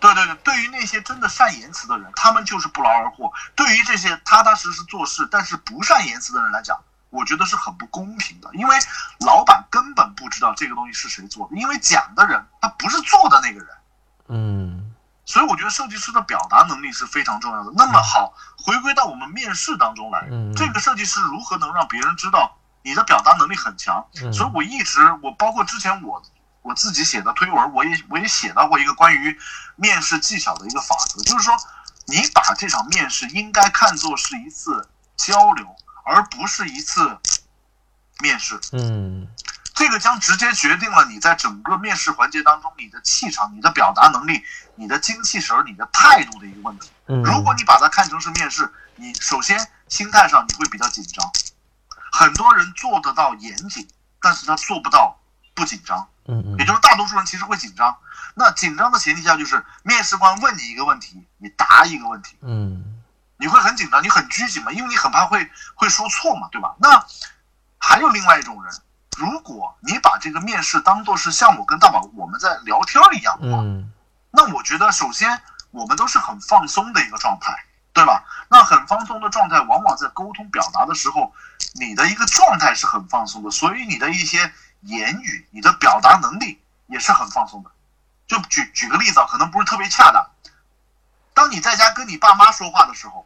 [0.00, 6.78] 对对，对于那些真的善言辞的人，他们就是不劳而获；对于这些踏踏实实做事但是不善言辞的人来讲，
[7.10, 8.76] 我觉得是很不公平的，因为
[9.20, 13.68] 老板根本不知道这个东西是谁做的，因为讲的人他不是做的那个人。
[14.28, 14.92] 嗯
[15.24, 17.70] 所以我觉得设计师的表达能力是非常重要的。
[17.76, 24.06] 那么好，回归到我们面试当中来，嗯这个设计师如何能让别人知道你的表达能力很强？
[24.22, 26.22] 嗯所以我一直，我包括之前我
[26.62, 29.38] 我自己写的推文，我也我也写到过一个关于
[29.76, 31.54] 面试技巧的一个法则，就是说，
[32.06, 35.76] 你把这场面试应该看作是一次交流，
[36.08, 37.18] 而不是一次
[38.20, 38.58] 面试。
[38.72, 39.28] 嗯
[39.74, 44.42] 这个将直接决定了你在整个面试环节当中你的气场、你的表达能力、
[44.74, 46.90] 你的精气神儿、你的态度的一个问题。
[47.06, 49.56] 嗯，如果你把它看成是面试，你首先
[49.88, 51.30] 心态上你会比较紧张。
[52.10, 53.86] 很多人做得到严谨，
[54.20, 55.16] 但是他做不到
[55.54, 57.96] 不紧张，嗯嗯也就是大多数人其实会紧张。
[58.34, 62.97] 那紧张的前提下就是面试官问你一个问题，你答一个问题，嗯
[63.38, 66.74] 你会很紧张，你很拘谨嘛，因为你很怕会会说错嘛，对吧？
[66.78, 67.06] 那
[67.78, 68.74] 还有另外一种人，
[69.16, 73.92] 如果你把这个面试当做是像我跟大宝我们在聊天一样的话，嗯
[74.30, 78.24] 那我觉得首先我们都是很放松的一个状态，对吧？
[78.50, 81.32] 那很放松的状态，往往在沟通表达的时候，
[81.74, 87.70] 你的一个状态是很放松的，所以你的一些言语、你的表达能力也是很放松的。
[88.26, 90.24] 就举举个例子啊，可能不是特别恰当。
[91.38, 93.24] 当你在家跟你爸妈说话的时候，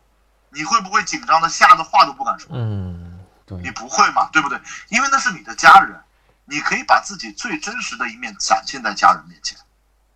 [0.51, 2.51] 你会不会紧张的吓得话都不敢说？
[2.53, 3.25] 嗯，
[3.62, 4.61] 你，不会嘛，对不对？
[4.90, 5.98] 因为那是你的家人，
[6.44, 9.57] 你可以把自己最真实的一面展现在家人面前。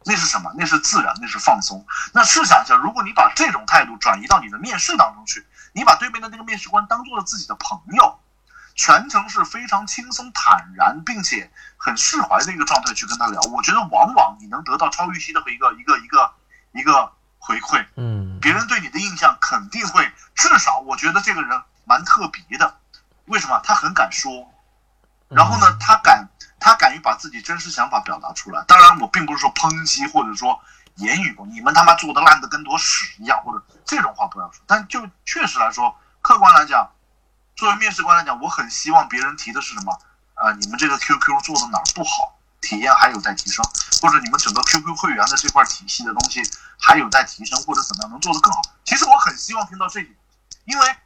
[0.04, 0.52] 那是什么？
[0.59, 1.87] 那是自然，那是放松。
[2.12, 8.20] 那试想一下，如果你把这种态度转移到你的面试当中去，你把对面的那个面试官当做了自己的朋友，
[8.74, 16.35] 全程是非常轻松、坦然，并且很释怀的一个状态去跟他聊，我觉得往往你能得到超预期的一个一个一个
[16.72, 17.11] 一个
[17.46, 17.87] 回馈。
[17.96, 22.76] 嗯别人对你的印象肯定会，至少我觉得这个人蛮特别的。
[23.26, 23.61] 为什么？
[23.64, 24.52] 他很敢说，
[25.28, 26.28] 然后呢，他敢，
[26.61, 28.62] 他敢于把自己真实想法表达出来。
[28.68, 30.61] 当然，我并不是说抨击或者说
[30.96, 34.62] 言语你们他妈做的烂的跟坨屎一样，或者这种话不要说。
[34.66, 36.88] 但就确实来说，客观来讲，
[37.56, 39.98] 作为面试官来讲，我很希望别人提的是什么？
[40.35, 42.36] 呃，你们这个 QQ 做的哪儿不好，
[42.66, 43.64] 体验还有待提升，
[44.02, 46.42] 或者你们整个 QQ 会员的这块体系的东西
[46.76, 48.61] 还有待提升，或者怎么样能做得更好。
[48.85, 50.16] 其实我很希望听到这一点，
[50.64, 50.96] 因为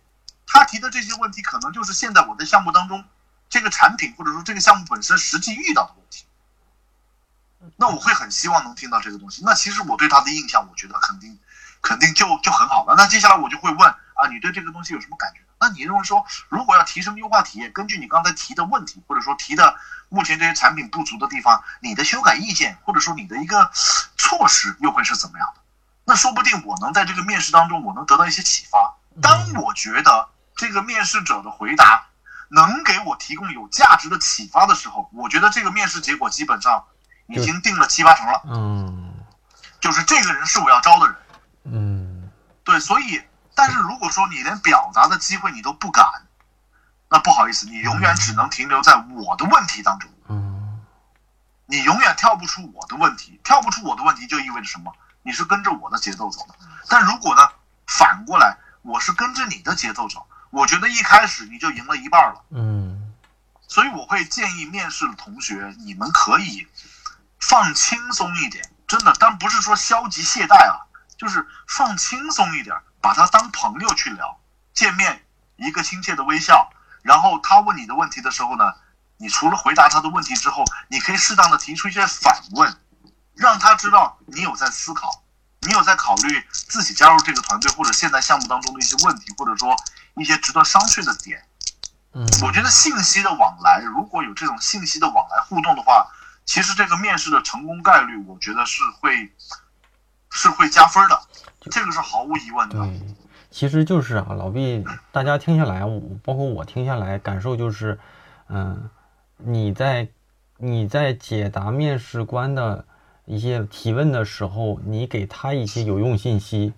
[0.46, 3.04] 他提的这些问题，可能就是现在我在项目当中
[3.50, 6.24] 这个产品或者说这个项目本身实际遇到的问题。
[7.76, 9.42] 那我会很希望能听到这个东西。
[9.44, 11.38] 那其实我对他的印象，我觉得肯定
[11.82, 12.94] 肯定就就很好了。
[12.96, 15.40] 那接下来我就会问啊，你对这个东西有什么感觉？
[15.60, 19.76] 那你认为说，如果要提升优化体验，根据你刚才提的问题，或者说提的
[20.08, 23.70] 目前这些产品不足的地方，你的修改意见，或者说你的一个
[24.16, 25.60] 措施又会是怎么样的？
[26.06, 28.96] 那说不定我能在这个面试当中，我能得到一些启发。
[29.20, 32.06] 当我觉得这个面试者的回答
[32.48, 36.82] 能给我提供有价值的启发的时候，我觉得这个面试结果基本上
[37.28, 39.14] 已经定了七八成了，嗯
[39.78, 41.16] 就是这个人是我要招的人。
[41.64, 42.30] 嗯
[42.64, 43.20] 对，所以，
[43.60, 46.02] 但是如果说你连表达的机会你都不敢，
[47.10, 50.80] 那不好意思，你永远只能停留在我的问题当中，嗯
[51.66, 54.90] 你永远跳不出我的问题，跳不出我的问题就意味着什么？
[55.22, 56.54] 你是跟着我的节奏走的。
[56.88, 57.42] 但如果呢，
[57.86, 62.42] 反过来，我是跟着你的节奏走，我觉得一开始你就赢了一半了。
[62.52, 63.12] 嗯
[63.68, 66.66] 所以我会建议面试的同学，你们可以
[67.38, 70.80] 放轻松一点，真的，但不是说消极懈怠啊，
[71.18, 74.40] 就是放轻松一点，把他当朋友去聊，
[74.74, 75.24] 见面
[75.56, 76.70] 一个亲切的微笑，
[77.02, 78.74] 然后他问你的问题的时候呢，
[79.16, 82.76] 你除了回答他的问题之后，你可以适当的提出一些反问，
[83.34, 85.22] 让他知道你有在思考，
[85.60, 89.76] 你有在考虑自己加入这个团队或者现在项目当中的一些问题，或者说
[90.16, 91.42] 一些值得商榷的点。
[92.12, 96.06] 嗯，我觉得信息的往来，如果有这种信息的往来互动的话，
[96.44, 99.32] 其实这个面试的成功概率，我觉得是会
[100.30, 101.22] 是会加分的。
[101.60, 102.76] 这个是毫无疑问的。
[102.76, 103.00] 对，
[103.50, 107.98] 其实就是啊，老毕，大家听下来，我包括我听下来，感受就是，
[108.48, 108.88] 嗯，
[109.36, 110.08] 你在
[110.58, 112.84] 你在解答面试官的
[113.24, 116.72] 一些提问的时候，你给他一些有用信息，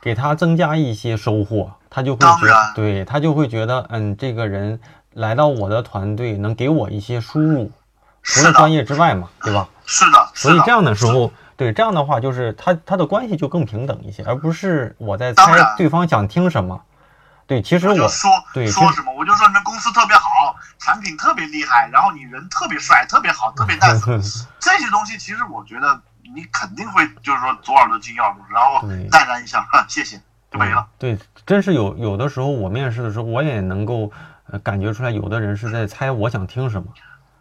[0.00, 4.80] 给他增加一些收获，他就会觉得对他就会觉得，嗯，这个人
[5.12, 7.70] 来到我的团队，能给我一些输入，
[8.22, 9.68] 除了专业之外嘛，对吧？
[9.86, 16.82] 是的所以这样的时候，对这样的话，就是他他的关系就更平等一些，而不是我在猜对方想听什么。
[17.46, 17.94] 对，其实我
[18.52, 26.00] 对说什么，我就说你们公司特别好，产品特别厉害，然后你人特别帅，特别好，特别 nice， 这些东西其实我觉得
[26.34, 28.80] 你肯定会就是说左耳朵进右耳朵，然后
[29.10, 30.84] 淡然一笑，哈， 谢谢，就没了。
[30.98, 34.10] 对，真是有有的时候我面试的时候，我也能够
[34.50, 36.88] 呃感觉出来，有的人是在猜我想听什么，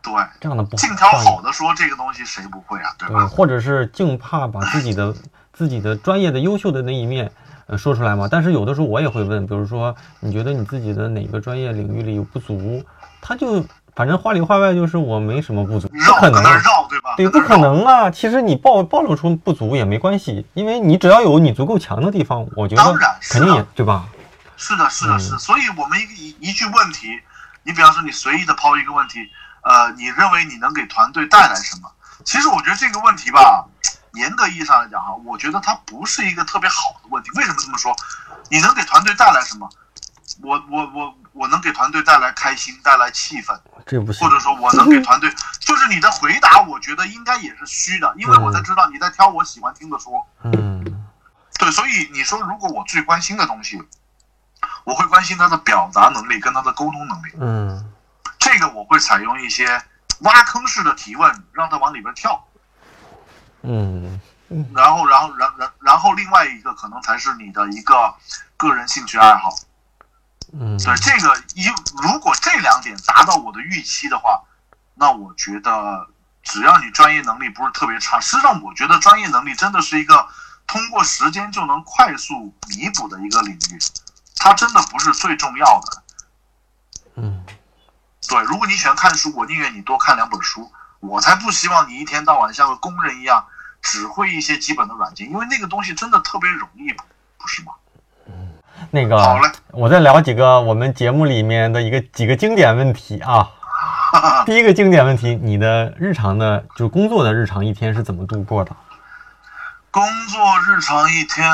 [0.06, 3.28] 对，这样的不尽挑创意好的说这个东西谁不会啊，对对，吧？
[3.28, 5.14] 或者是净怕把自己的
[5.52, 7.32] 自己的专业的优秀的那一面
[7.68, 8.28] 呃说出来嘛。
[8.32, 12.84] 但是有的时候我也会问，比如说你觉得你自己的哪个专业领域里有不足，
[13.22, 16.52] 他就反正话里话外就是我没什么不足，不可能啊。
[16.58, 17.16] 绕，对吧？
[17.18, 17.40] 对，不。
[17.40, 18.10] 可能啊！
[18.12, 22.84] 其实你暴暴露出不足也没关系，因为你只要有你足够强的地方，我觉得
[23.30, 24.06] 肯定也的对吧？
[24.58, 25.38] 是的，是的，嗯是的。
[25.38, 27.08] 所以我们一一一句问题，
[27.64, 29.20] 你比方说你随意的抛一个问题，
[29.66, 31.92] 呃，你认为你能给团队带来什么？
[32.24, 33.66] 其实我觉得这个问题吧，
[34.14, 37.32] 严格意义上来讲哈，我觉得它不是一个特别好的问题。
[37.36, 37.96] 为什么这么说？
[38.50, 39.68] 你能给团队带来什么？
[40.42, 44.34] 我我我我能给团队带来开心，带来气氛，这不行或。
[44.34, 50.26] 者说我能给团队， 就是你的回答，我觉得应该也是虚的，因为我才知道你在挑我喜欢听的说。
[50.44, 50.84] 嗯
[51.58, 53.82] 对，所以你说，如果我最关心的东西，
[54.84, 57.32] 我会关心他的表达能力跟他的沟通能力。
[57.40, 57.94] 嗯
[58.46, 59.82] 这个我会采用一些
[60.20, 62.48] 挖坑式的提问，让他往里边跳。
[63.64, 64.22] 嗯
[64.76, 68.14] 然后，然后，然然然后，另外一个可能才是你的一个
[68.56, 69.50] 个人兴趣爱好。
[70.54, 71.66] 嗯，对这个一，
[72.04, 74.44] 如果这两点达到我的预期的话，
[74.94, 76.08] 那我觉得
[76.44, 80.28] 只要你专业能力不是特别差，实际上我觉得专业能力真的是一个
[80.68, 83.80] 通过时间就能快速弥补的一个领域，
[84.38, 86.04] 它真的不是最重要的。
[87.16, 87.44] 嗯
[88.28, 93.46] 对，如果你喜欢看书，我宁愿你多看两本书，我才不希望你一天到晚像个工人一样
[93.82, 96.92] 只会一些基本的软件，因为那个东西真的特别容易，
[97.38, 97.74] 不是吗？
[98.28, 98.52] 嗯
[98.92, 103.50] 那个好嘞，我再聊几个我们节目里面的一个几个经典问题啊。
[104.46, 108.76] 第一个经典问题，你的日常的就是工作的日常一天是怎么度过的？
[109.92, 111.50] 工作日常一天，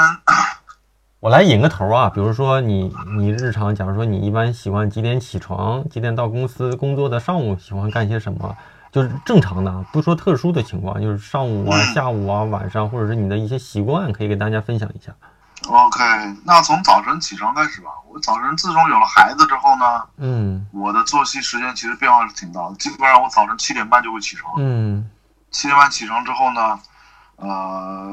[1.22, 8.58] 我来引个头啊，比如说你你日常，假如说你一般喜欢几点起床，几点到公司工作的上午喜欢干些什么？
[8.92, 15.14] 就是正常的啊，不说特殊的情况，就是上午啊、下午啊、晚上，或者是你的一些习惯，可以给大家分享一下。
[15.68, 16.00] OK，
[16.44, 17.92] 那从早晨起床开始吧。
[18.12, 22.74] 我早晨自从有了孩子之后呢，嗯我的作息时间其实变化是挺大的。
[22.78, 25.08] 基本上我早晨七点半就会起床，嗯
[25.52, 26.80] 七点半起床之后呢，
[27.36, 28.12] 呃，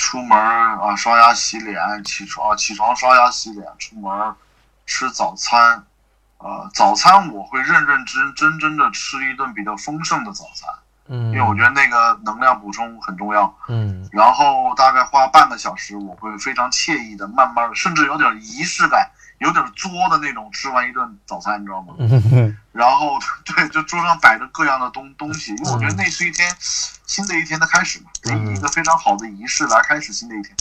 [0.00, 4.34] 出门啊，刷牙洗脸，起床起床刷牙洗脸，出门
[4.86, 5.84] 吃早餐。
[6.38, 10.70] 呃，早餐我会认认真真真的吃一顿比较丰盛的早餐，
[11.10, 13.52] 嗯，因为我觉得那个能量补充很重要。
[13.68, 21.94] 嗯然后大概花半个小时，我会非常惬意的、慢慢的，甚至有点仪式感、有点作的那种吃完一顿早餐，你知道吗？
[21.98, 30.56] 嗯 然后对，就桌上摆着各样的东东西，因为我觉得那是一天新的一天的开始嘛，给你一个非常好的仪式来开始新的一天。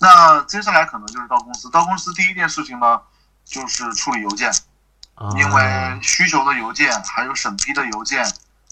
[0.00, 3.00] 那接下来可能就是到公司，到公司第一件事情呢，
[3.44, 4.50] 就是处理邮件，
[5.14, 8.24] 啊，因为需求的邮件，还有审批的邮件，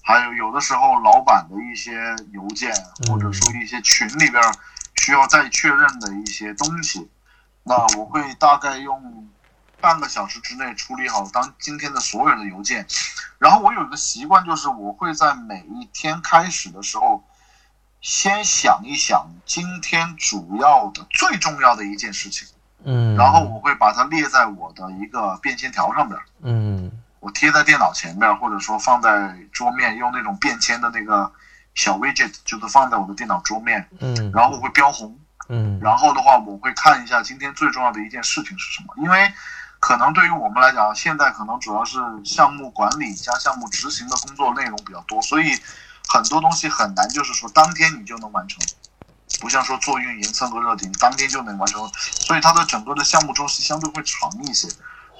[0.09, 1.93] 还有有的时候老板的一些
[2.33, 4.43] 邮件，嗯或者说一些群里边
[4.97, 7.11] 需要再确认的一些东西，
[7.63, 9.29] 那我会大概用
[9.83, 12.87] 半个小时之内处理好当今天的所有的邮件。
[13.39, 17.23] 然后我有一个习惯，就是我会在每一天开始的时候，
[18.01, 22.49] 先想一想今天主要的、最重要的一件事情，
[22.83, 26.19] 嗯，然后我会把它列在我的一个便签条上边。
[26.41, 26.91] 嗯
[27.21, 31.31] 我贴在电脑前面，或者说放在桌面，用那种便签的那个
[31.75, 35.19] 小 widget，就是放在我的电脑桌面，嗯然后我会标红。
[35.51, 39.33] 嗯然后的话，我会看一下今天最重要的一件事情是什么，因为
[39.81, 45.59] 可能对于我们来讲，现在可能主要是项目管理加项目执行的工作内容比较多，所以
[46.07, 48.63] 很多东西很难，就是说当天你就能完成，
[49.41, 51.81] 不像说做运营蹭个热点，当天就能完成，
[52.21, 54.69] 所以它的整个的项目周期相对会长一些。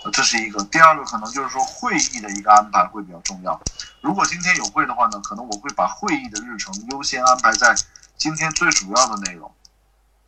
[0.05, 3.61] 呃这是一个，第二个可能就是说会议的一个安排会比较重要。
[4.01, 7.75] 如果今天有会的话呢，可能我会把会议的日程优先安排在
[8.17, 9.53] 今天最主要的内容。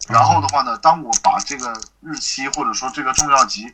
[0.09, 3.71] 然后的话呢，当我把这个日期或者说这个重要级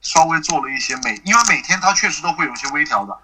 [0.00, 3.16] 稍微做了一些每，因为每天它确实都会有一些微调的。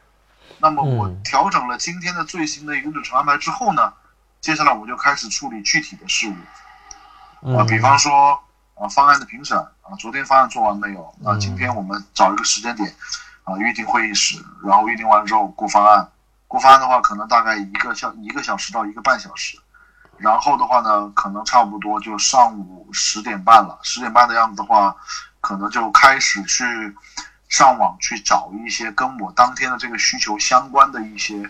[0.58, 3.92] 那么我嗯调整了今天的最新的一个日程安排之后呢，
[4.40, 7.56] 接下来我就开始处理具体的事务。
[7.56, 8.40] 啊，嗯，比方说
[8.74, 9.58] 啊方案的评审
[9.88, 11.14] 啊，昨天方案做完没有？
[11.20, 12.92] 那嗯今天我们找一个时间点
[13.44, 16.08] 啊，预定会议室，然后预定完之后过方案。
[16.48, 19.58] 过方案的话，可能大概一个小一个小时到一个半小时。
[20.18, 23.78] 然后的话呢，可能差不多就上午十点半了。
[23.82, 24.96] 十点半的样子的话，
[25.40, 26.64] 可能就开始去
[27.48, 31.48] 上网去找一些跟我当天的这个需求相关的一些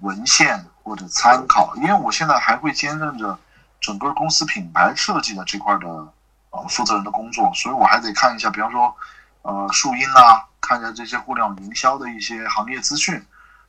[0.00, 3.38] 文献或者参考，因为我现在还会兼任着
[3.80, 6.08] 整个公司品牌设计的这块的
[6.50, 8.94] 呃负责人的工作，所以我还得看一下，比方说
[9.42, 13.22] 呃树荫啊，看一下这些互联网营销的一些行业资讯，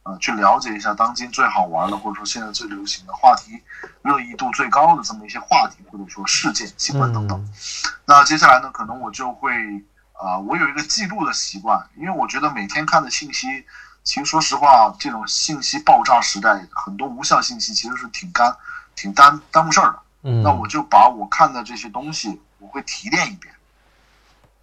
[0.04, 3.62] 呃，去了解一下当今最好玩的或者说现在最流行的话题、
[4.02, 7.38] 热议度最高的这么一些话题或者说事件、新闻等等。
[7.40, 7.54] 嗯
[8.06, 9.54] 那接下来呢，可能我就会
[10.14, 13.64] 啊、呃我有一个记录的习惯，因为我觉得每天看的信息，
[14.04, 18.56] 其实说实话，这种信息爆炸时代，很多无效信息其实是挺干、
[18.96, 20.00] 挺耽耽误事儿的。
[20.24, 23.54] 嗯，那我就把我看的这些东西，我会提炼一遍，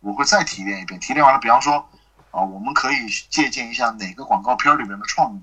[0.01, 1.01] 我会再提炼一遍。
[1.01, 1.88] 提炼完了，比方说
[2.30, 5.40] 啊、我们可以借鉴一下哪个广告片儿里面的创意，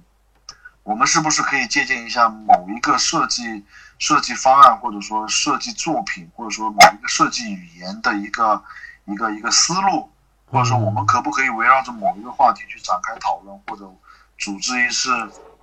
[0.83, 3.65] 我们是不是可以借鉴一下某一个设计
[3.97, 8.63] 设计方案，或者说设计作品，或者说某一个设计语言的一个
[9.05, 10.11] 一个一个思路，
[10.45, 13.91] 或者说我们可不可以围绕着某一个话题去展开讨论，或者
[14.37, 15.09] 组织一次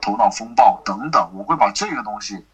[0.01, 2.45] 头脑风暴等等，我会把这个东西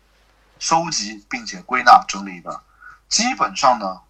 [0.59, 2.61] 收集并且归纳整理的。
[3.09, 4.03] 基本上呢，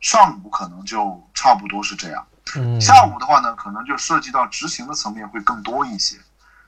[0.00, 2.26] 上午可能就差不多是这样。
[2.56, 6.16] 嗯下午的话呢，可能就涉及到执行的层面会更多一些。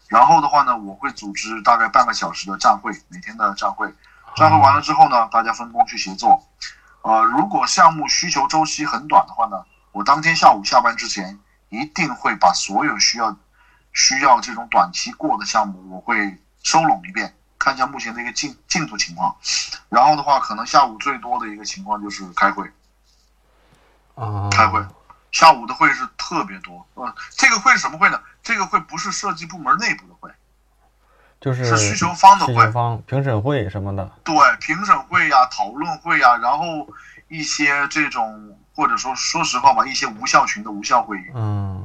[0.08, 3.92] 然后的话呢，我会组织大概半个小时的站会，每天的站会。
[4.36, 6.46] 站会完了之后呢，大家分工去协作。
[7.02, 11.38] 呃，如果项目需求周期很短的话呢，我当天下午下班之前，
[11.70, 13.36] 一定会把所有需要
[13.92, 19.34] 需要这种短期过的项目，我会收拢一遍，看一下目前的一个进进度情况。
[19.88, 22.70] 然后的话，可能下午最多的一个情况就是开会。
[24.14, 24.84] 啊，开会，
[25.30, 26.86] 下午的会是特别多。
[26.96, 28.20] 嗯，这个会是什么会呢？
[28.42, 30.30] 这个会不是设计部门内部的会，
[31.40, 32.66] 就是是需求方的需会
[33.06, 36.64] 评审会什么的，对，评审会呀、讨论会呀、然后
[37.28, 41.84] 一些这种或者说说实话吧，一些无效群的无效会议，嗯，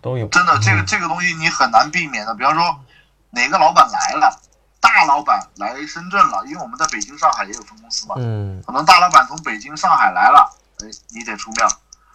[0.00, 0.26] 都有。
[0.28, 2.34] 真的这个嗯这个东西你很难避免的。
[2.34, 2.80] 比方说，
[3.30, 4.40] 哪个老板来了，
[4.80, 10.65] 大老板来深圳了，因为我们在北京、上海也有分公司嘛，嗯可能大老板从北京、上海来了，哎，
[11.10, 11.66] 你得出面。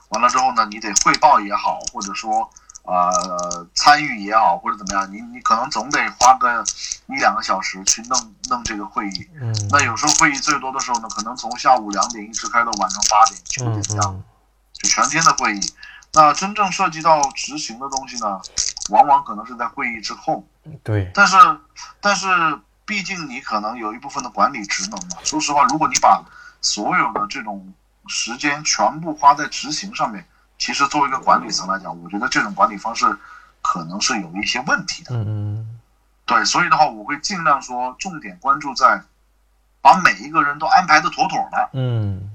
[0.09, 2.49] 完了之后呢，你得汇报也好，或者说
[2.83, 6.63] 呃参与也好，或者怎么样，你你可能总得花个
[7.07, 9.29] 一两个小时去弄弄这个会议。
[9.41, 14.23] 嗯那有时候会议最多的时候呢，可能从下午两点一直开到晚上八点、九嗯点这样，嗯
[14.73, 15.73] 就全天的会议。
[16.13, 18.41] 那真正涉及到执行的东西呢，
[18.89, 20.45] 往往可能是在会议之后。
[20.83, 21.37] 对，但是，
[22.01, 22.27] 但是，
[22.85, 25.17] 毕竟你可能有一部分的管理职能嘛。
[25.23, 26.21] 说实话，如果你把
[26.59, 27.73] 所有的这种
[28.11, 33.17] 时间全部花在执行上面，其实作为一个管理层来讲，我觉得这种管理方式
[33.61, 35.15] 可能是有一些问题的。
[35.15, 35.25] 嗯
[35.57, 35.79] 嗯
[36.25, 39.01] 对，所以的话，我会尽量说重点关注在
[39.81, 42.29] 把每一个人都安排的妥妥的，嗯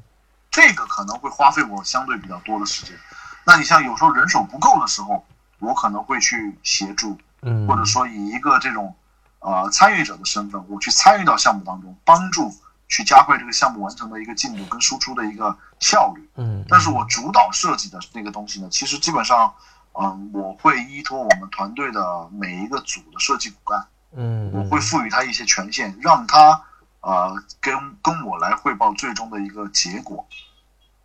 [0.51, 2.97] 这个可能会花费我相对比较多的时间。
[3.45, 5.27] 那你像有时候人手不够的时候，
[5.59, 8.97] 我可能会去协助，嗯，或者说以一个这种
[9.41, 12.51] 呃参与者的身份，我去参与到项目当中，帮助
[12.89, 16.29] 去加快这个项目完成的一个进度跟输出的一个效率。
[16.37, 19.53] 嗯，但是我主导设计的那个东西呢，其实基本上，
[19.93, 26.63] 嗯、我会依托我们团队的每一个组的设计骨干，嗯我会赋予他一些权限，让他
[27.01, 30.27] 呃跟跟我来汇报最终的一个结果。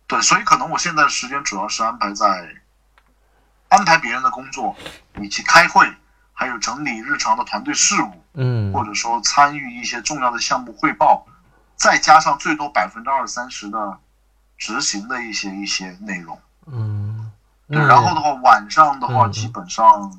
[0.06, 2.54] 对，所以可能我现在的时间主要是安排在
[3.68, 4.76] 安排别人的工作，
[5.20, 5.90] 以及开会，
[6.32, 11.26] 还有整理日常的团队事务，嗯或者说参与一些重要的项目汇报，
[11.76, 13.98] 再加上最多百分之二三十的
[14.56, 16.38] 执行的一些一些内容。
[16.66, 17.30] 嗯，
[17.68, 20.12] 对，然后的话，晚上的话嗯基本上，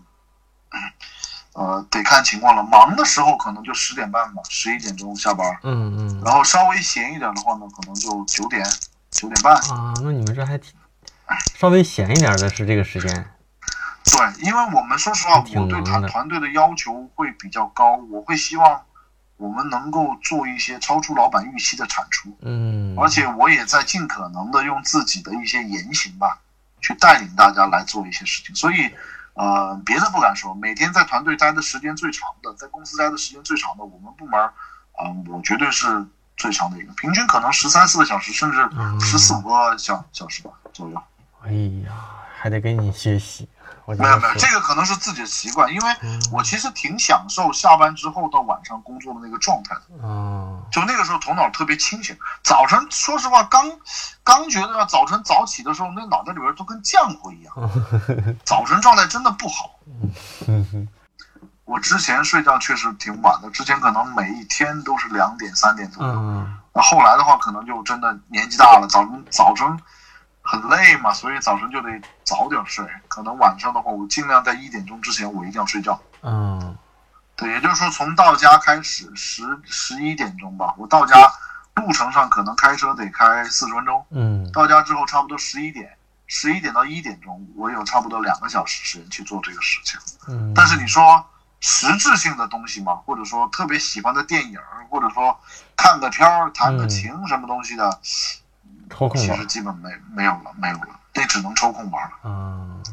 [1.54, 2.64] 呃，得看情况了。
[2.64, 5.48] 忙的时候可能就十点半吧，十一点钟下班。
[5.64, 8.66] 嗯嗯然后稍微闲一点的话呢，可能就九点、
[9.12, 9.56] 九点半。
[9.56, 10.74] 啊，那你们这还挺
[11.56, 13.10] 稍微闲一点的是这个时间，
[14.04, 18.82] 对，因为我们说实话，我对忙的团团队的要求会比较高，我会希望
[19.44, 22.34] 我们能够做一些超出老板预期的产出。
[22.44, 26.40] 嗯，而且我也在尽可能的用自己的一些言行吧，
[26.80, 28.56] 去带领大家来做一些事情。
[28.56, 28.90] 所以，
[29.34, 34.40] 呃，别的不敢说，每天在团队待的时间最长的，在公司待的时间最长的，我们部门，
[35.04, 36.06] 嗯、我绝对是
[36.38, 38.58] 最长的一个，平均可能十三四个小时，甚至
[39.02, 41.04] 十四五个小小时吧左右。
[41.44, 41.52] 哎
[41.86, 41.92] 呀，
[42.40, 43.50] 还得跟你学习。
[43.88, 45.96] 没有没有，这个可能是自己的习惯，因为
[46.32, 49.82] 我其实挺享受下班之后到晚上工作的那个状态的。
[50.04, 52.18] 嗯，就那个时候头脑特别清醒。
[52.44, 53.70] 早晨说实话，刚
[54.24, 57.54] 刚觉得早晨早起的时候，那脑袋里边都跟浆糊一样，
[58.46, 59.72] 早晨状态真的不好。
[61.66, 66.14] 我之前睡觉确实挺晚的，之前可能每一天都是两点三点左右。
[66.74, 69.80] 那后来的话，可能就真的年纪大了，早晨早晨。
[70.54, 71.90] 很累嘛，所以早晨就得
[72.24, 72.86] 早点睡。
[73.08, 76.00] 可能晚上的话，我尽量在一点钟之前，我一定要睡觉。
[76.22, 76.78] 嗯，
[77.36, 81.16] 对，也就是说，从到家开始十十一点钟吧，我到家
[81.74, 84.06] 路程上可能开车得开四十分钟。
[84.12, 85.98] 嗯，到家之后差不多十一点，
[86.28, 90.00] 十一点到一点钟，我有差不多两个小时时间去做这个事情。
[90.28, 91.26] 嗯，但是你说
[91.62, 94.60] 实质性的东西嘛，或者说特别喜欢的电影，
[94.92, 95.36] 或者说
[95.76, 98.00] 看个片儿、弹个琴什么东西的。
[98.94, 102.12] 抽空其实基本没没有了，没有了，那只能抽空玩了。
[102.24, 102.84] 嗯，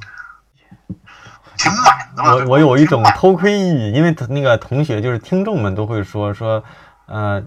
[1.58, 2.36] 挺满的了。
[2.36, 6.64] 我我有一种偷窥欲，因为那个同学就是听众们都会说说，
[7.04, 7.42] 呃，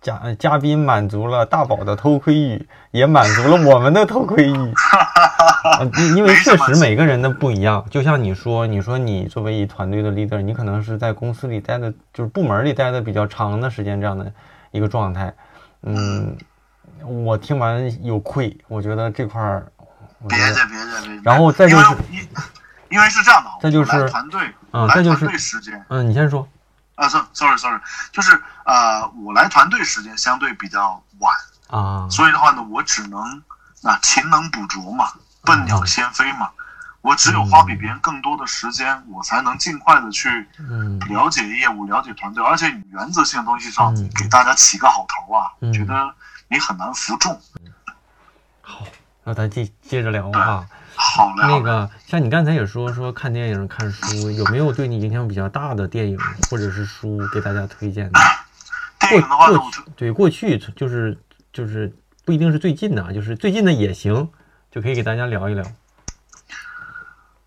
[0.00, 4.54] 嘉嘉宾满足了大宝的偷窥欲，也满足了我们的偷窥欲。
[5.98, 14.32] 因因为确实每个人的不一样，就像你说，你说你作为一团队的 leader，你可能是在公司里待的，就是部门里待的比较长的时间这样的
[14.70, 15.34] 一个状态，
[15.82, 16.36] 嗯。
[17.04, 19.66] 我听完有愧，我觉得这块儿
[20.28, 21.22] 别介别介别介。
[21.22, 22.28] 然后再就是，因
[22.90, 26.48] 因为是这样的，再就是团队，嗯，再就是团队时间，嗯，你先说。
[26.96, 27.78] 啊，sorry sorry，
[28.10, 28.32] 就是
[28.64, 31.32] 呃，我来团队时间相对比较晚
[31.68, 33.20] 啊，所以的话呢，我只能
[33.84, 36.50] 啊勤能补拙嘛，笨鸟先飞嘛，
[37.00, 40.28] 我只有花比别人更多的时间，我才能尽快的去
[41.08, 46.12] 了解业务，了解团队，而且原则性的东西上给大家起个好头啊，觉得。
[46.48, 47.40] 你很难服众。
[48.60, 48.84] 好，
[49.24, 50.66] 那咱接接着聊啊。
[50.94, 51.42] 好嘞。
[51.42, 56.18] 那个，像你刚才也说说看电影、看书，有没有对你影响比较大的电影
[56.50, 58.20] 或者是书给大家推荐的？
[58.98, 61.16] 电影的话，过去对过去就是
[61.52, 61.94] 就是
[62.24, 64.30] 不一定是最近的啊，就是最近的也行，
[64.70, 65.64] 就可以给大家聊一聊。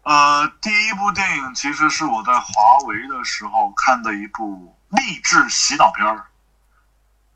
[0.04, 6.26] 呃，第一部电影其实是我在华为的时候看的一部励志洗脑片儿。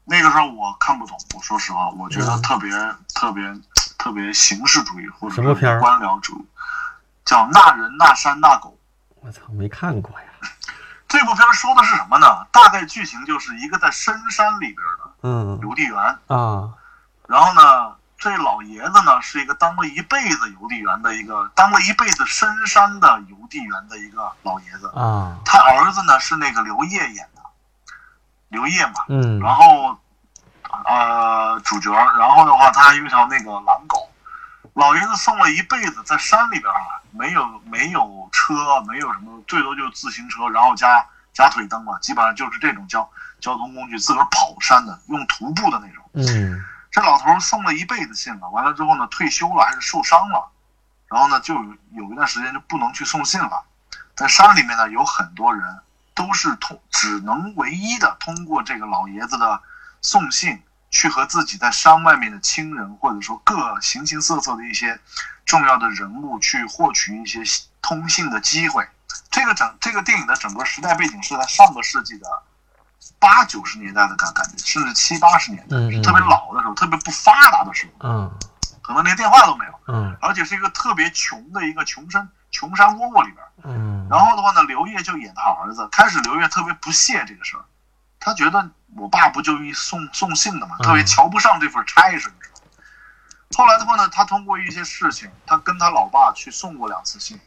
[0.08, 2.72] 那个时候我看不懂，我说实话，我觉得特别
[3.16, 3.43] 特别
[3.97, 6.45] 特别形式主义或者官僚主义，
[7.26, 8.70] 叫《那人那山那狗》。
[9.22, 10.28] 我操，没看过呀！
[11.10, 12.45] 这部片说的是什么呢？
[12.51, 15.97] 大概剧情就是一个在深山里边的嗯邮递员
[16.28, 16.70] 啊，
[17.28, 27.28] 然后呢，这老爷子呢是一个当了一辈子邮递员的一个当了一辈子深山的邮递员的一个老爷子啊，他儿子呢是那个刘烨演。
[28.56, 29.97] 刘烨嘛，嗯，然后，
[30.86, 34.10] 呃，主角，然后的话，他还有一条那个狼狗，
[34.74, 43.08] 老爷子送了一辈子在山里边啊，没有没有车，没有什么，最多就是自行车，然后加加腿蹬嘛，基本上就是这种交
[43.41, 46.03] 交通工具，自个儿跑山的，用徒步的那种。
[46.14, 50.47] 嗯，这老头送了一辈子信了，完了之后呢，退休了还是受伤了，
[51.10, 51.53] 然后呢，就
[51.91, 53.62] 有一段时间就不能去送信了，
[54.16, 55.62] 在山里面呢，有很多人。
[56.16, 59.61] 都是通只能唯一的通过这个老爷子的
[60.01, 64.99] 送信，去和自己在山外面的亲人，或者说各形形色色的一些
[65.45, 67.43] 重要的人物去获取一些
[67.82, 68.88] 通信的机会。
[69.30, 72.28] 这个整这个电影的整个时代背景是在上个世纪的
[73.20, 78.32] 八九十年代的感感觉，甚至七八十年代，特别老的时候，特别不发达的时候，嗯，
[78.82, 83.45] 可能连电话都没有，嗯，而且是一个特别穷的一个穷山穷山窝窝里边。
[83.64, 85.86] 嗯，然后的话呢，刘烨就演他儿子。
[85.91, 87.66] 开始刘烨特别不屑这个事儿，
[88.18, 92.32] 他觉得我爸不就一送送信的嘛，特别瞧不上这份差事。
[93.58, 97.38] 后来的话呢，他通过一些事情，他跟他老爸去送过两次信，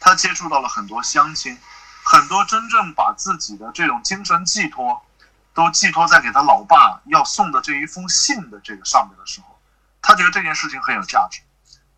[0.00, 1.58] 他接触到了很多乡亲，
[2.02, 5.04] 很多真正把自己的这种精神寄托，
[5.52, 9.58] 都寄托在给他老爸要送的这一封信的这个上面的时候，
[10.00, 11.42] 他觉得这件事情很有价值，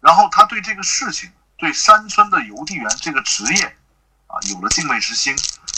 [0.00, 1.30] 然后他对这个事情。
[1.56, 3.64] 对山村的邮递员这个职业，
[4.26, 5.34] 啊，有了敬畏之心，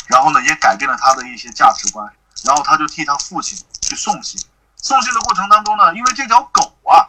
[0.09, 2.13] 然后呢，也改变了他的一些价值观，
[2.45, 4.41] 然后他就替他父亲去送信。
[4.77, 7.07] 送信的过程当中呢，因为这条狗啊，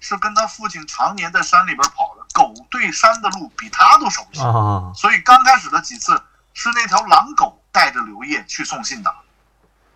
[0.00, 6.22] 是跟他父亲常年在山里边跑的，狗对山的路比他都熟悉啊，所以刚开始的几次
[6.54, 9.14] 是那条狼狗带着刘烨去送信的，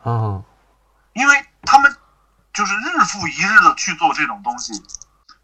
[0.04, 0.42] 嗯，
[1.12, 1.96] 因为他们
[2.52, 4.82] 就是日复一日的去做这种东西。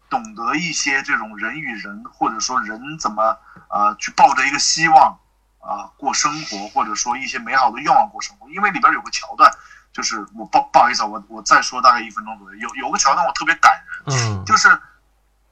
[0.09, 3.37] 懂得一些这种人与人，或者说人怎么
[3.69, 5.19] 呃去抱着一个希望
[5.59, 8.49] 啊过生活，或者说一些美好的愿望过生活。
[8.49, 9.51] 因为里边有个桥段，
[9.93, 13.71] 就是我不不好意思，我我再说大概一分钟左右，有有个桥段我特别感
[14.05, 14.81] 人，嗯就是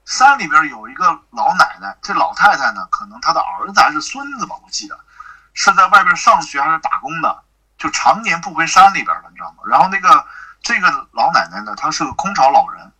[0.04, 4.98] 山里边有一个老奶奶，这老太太呢，可能她的儿子还是孙子吧，我记得
[5.52, 7.42] 是在外边上学还是打工的，
[7.76, 9.58] 就常年不回山里边了，你知道吗？
[9.66, 10.24] 然后那个
[10.62, 12.90] 这个老奶奶呢，她是个空巢老人，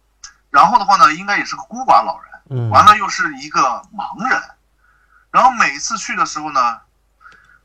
[0.51, 4.43] 然后的话呢，应该也是个孤寡老人，嗯，完了又是一个盲人，
[5.31, 6.81] 然后每次去的时候呢，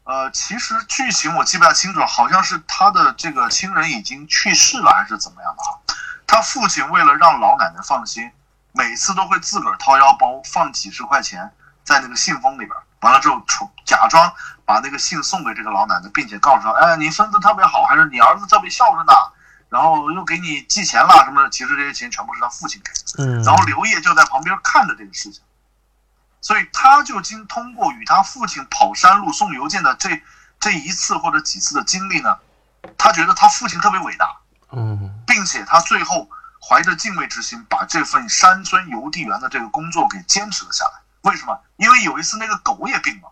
[0.03, 5.79] 呃，其实剧情我记不太清楚了，好像是他的这个亲人已经去世了，还是怎么样的啊？
[6.27, 8.31] 他父亲为了让老奶奶放心，
[8.73, 11.51] 每次都会自个儿掏腰包放几十块钱
[11.83, 12.71] 在那个信封里边，
[13.01, 14.33] 完了之后充假装
[14.65, 19.13] 把那个信送给这个老奶奶，并且告诉她，哎，你孙子特别好，还是你儿子特别孝顺的，
[19.73, 23.25] 然后又给你寄钱了什么的，其实这些钱全部是他父亲给的。
[23.25, 25.41] 嗯，然后刘烨就在旁边看着这个事情，
[26.41, 30.21] 所以他就经通过与他父亲跑山路送邮件的这
[30.59, 32.37] 这一次或者几次的经历呢，
[32.99, 34.37] 他觉得他父亲特别伟大，
[34.71, 36.29] 嗯并且他最后
[36.61, 40.91] 怀着敬畏之心，把这份山村邮递员的这个工作给坚持了下来。
[41.21, 41.59] 为什么？
[41.77, 43.31] 因为有一次那个狗也病了，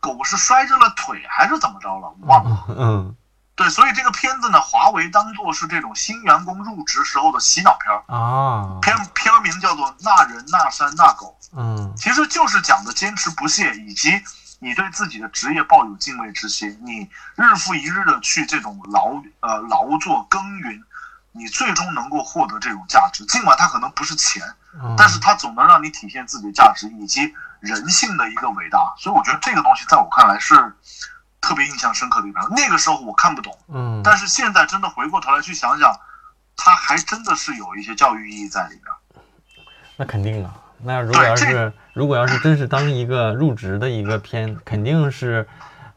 [0.00, 2.64] 狗是摔着了腿还是怎么着了，忘了。
[2.70, 3.14] 嗯
[3.58, 11.36] 对，所以这个片子呢，华为当做是这种新员工入职时候的洗脑片儿，啊，片片名叫做《那人那山那狗》。
[11.56, 14.22] 嗯其实就是讲的坚持不懈，以及
[14.60, 20.80] 你对自己的职业抱有敬畏之心，你日复一日的去这种劳呃劳作耕耘，
[21.32, 23.26] 你最终能够获得这种价值。
[23.26, 24.40] 尽管它可能不是钱，
[24.80, 28.94] 嗯，但是它总能让你体现自己的价值以及人性的一个伟大。
[28.98, 30.54] 所以我觉得这个东西在我看来是
[31.48, 32.40] 特别印象深刻的一个。
[32.50, 35.90] 那个时候我看不懂，嗯，但是现在真的回过头来去想想，
[36.54, 39.24] 它还真的是有一些教育意义在里边。
[39.96, 40.54] 那肯定啊。
[40.80, 45.48] 那如果要是如果要是真是当一个入职的一个片，肯定是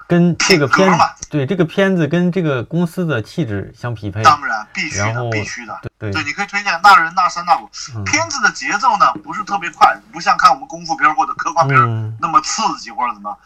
[0.08, 4.24] 跟这个片子对这个片子跟这个公司的气质相匹配。
[4.24, 5.78] 当然必须的，必须的。
[6.00, 13.38] 对对，你可以推荐《那人那山那谷》嗯片子的节奏呢不是特别快，不像看我们功夫片或者科幻片嗯那么刺激或者怎么样。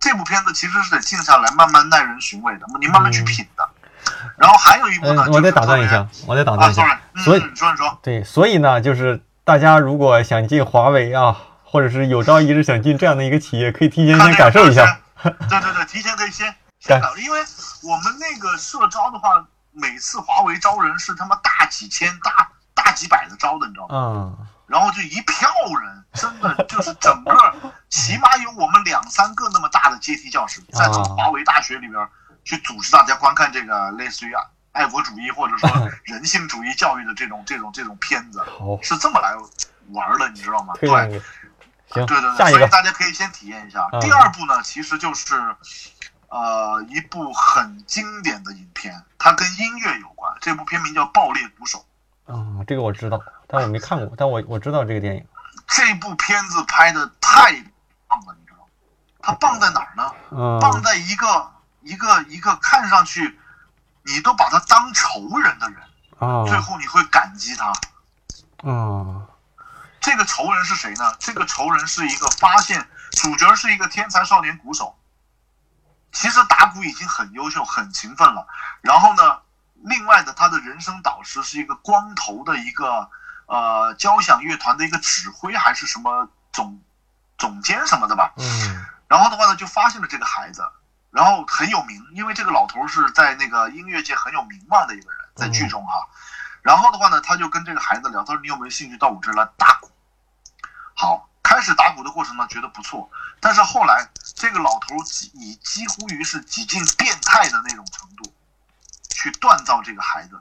[0.00, 3.68] 这部片子其实是得静下来，慢慢耐人寻味的，你慢慢去品的。
[4.36, 7.00] 然后还有一部嗯，呢，我再就是特别打断一下，我再打啊断一下。
[7.14, 14.98] 嗯所以说你说，对，所以呢，就是大家如果想进华为啊，或者是有朝一日想进这样的一个企业，可以提前先感受一下。
[15.22, 15.30] 对
[15.60, 16.46] 对对，提前可以先
[16.80, 17.40] 先感受，因为
[17.82, 23.94] 我们那个社招的话，每次华为招人是他妈大几千、大大几百的招的，你知道吗？
[23.94, 25.50] 嗯然后就一票
[25.82, 27.34] 人，真的就是整个
[27.88, 32.08] 起码有我们两三个那么大的阶梯教室，在这种华为大学里边
[32.44, 34.32] 去组织大家观看这个类似于
[34.72, 35.68] 爱国主义或者说
[36.04, 39.34] 人性主义教育的这种这种这种片子，好，是这么来
[39.88, 40.74] 玩的，你知道吗？
[40.80, 40.88] 对。
[41.92, 42.70] 行，对对对，所以。
[42.70, 43.84] 大家可以先体验一下。
[43.90, 45.34] 嗯第二部呢，其实就是
[46.28, 50.32] 呃一部很经典的影片，它跟音乐有关。
[50.40, 51.84] 这部片名叫《爆裂鼓手》。
[52.32, 53.20] 啊，这个我知道，
[53.50, 55.26] 但我没看过，但我我知道这个电影。
[55.66, 57.52] 这部片子拍的太
[58.06, 58.64] 棒了，你知道吗？
[59.20, 60.14] 它棒在哪儿呢？
[60.60, 63.38] 棒嗯在一个一个一个看上去
[64.04, 65.78] 你都把他当仇人的人，
[66.18, 67.66] 啊最后你会感激他。
[68.68, 69.26] 啊
[70.00, 71.14] 这个仇人是谁呢？
[71.18, 74.96] 这个仇人是一个发现主角是一个天才少年鼓手，
[76.12, 78.46] 其实打鼓已经很优秀、很勤奋了。
[78.80, 79.38] 然后呢，
[79.74, 83.10] 另外的他的人生导师是一个光头的一个
[83.50, 86.80] 呃交响乐团的一个指挥还是什么总
[87.36, 88.32] 总监什么的吧。
[88.36, 90.62] 嗯然后的话呢，就发现了这个孩子，
[91.10, 96.08] 然后很有名，因为这个老头是在那个音乐界很有名望的一个人，在剧中哈。
[96.62, 99.90] 然后的话呢，他就跟这个孩子聊，他说：“你有没有兴趣到我这儿来打鼓？”
[100.94, 108.32] 好，开始打鼓的过程呢，觉得不错，但是后来这个老头几以几乎于是几近变态的那种程度，
[109.10, 110.40] 去锻造这个孩子。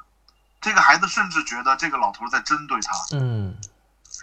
[0.61, 3.55] 这个孩子甚至觉得这个老头在针对他，嗯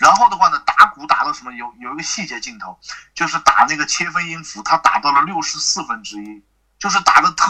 [0.01, 1.53] 然后的话呢，打鼓打到什么？
[1.55, 2.79] 有有一个细节镜头，
[3.15, 6.45] 就是打那个切分音符，他打到了六十四分之一，
[6.79, 7.47] 就是打的特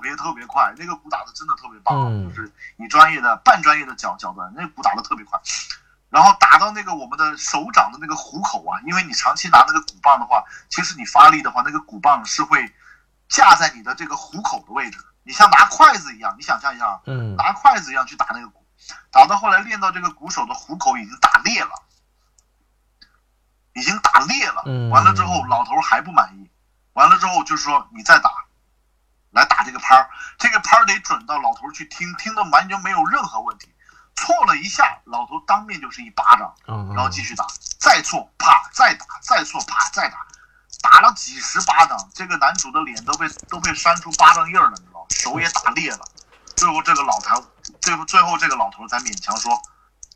[0.00, 0.72] 别特别快。
[0.78, 5.40] 那个鼓打的真的特别棒，嗯就是以专业的、半专业的角角度，那个鼓打的特别快。
[6.10, 12.72] 然后打到那个我们的手掌的那个虎口啊，因为你长期拿那个鼓棒的话，其实你发力的话，那个鼓棒是会
[13.28, 14.98] 架在你的这个虎口的位置，
[15.30, 18.66] 你像拿筷子一样，你想象一下啊，嗯拿筷子一样去打那个鼓，
[19.12, 21.70] 打到后来练到这个鼓手的虎口已经打裂了，
[23.74, 24.64] 已经打裂了。
[24.66, 26.50] 嗯完了之后，老头还不满意，
[26.94, 28.28] 完了之后就是说你再打，
[29.30, 33.72] 来打这个拍儿，这个拍儿得准到老头去听，听的完全没有任何问题。
[34.16, 37.46] 错了一下，老头当面就是一巴掌，嗯，然后继续打，
[37.78, 40.26] 再错啪再打，再错啪再打，
[40.82, 44.76] 打了几十巴掌，这个男主的脸都被都被扇出巴掌印儿了？
[45.10, 46.00] 手也打裂了。
[46.56, 47.44] 最后这个老头，
[47.80, 49.60] 最后最后这个老头才勉强说，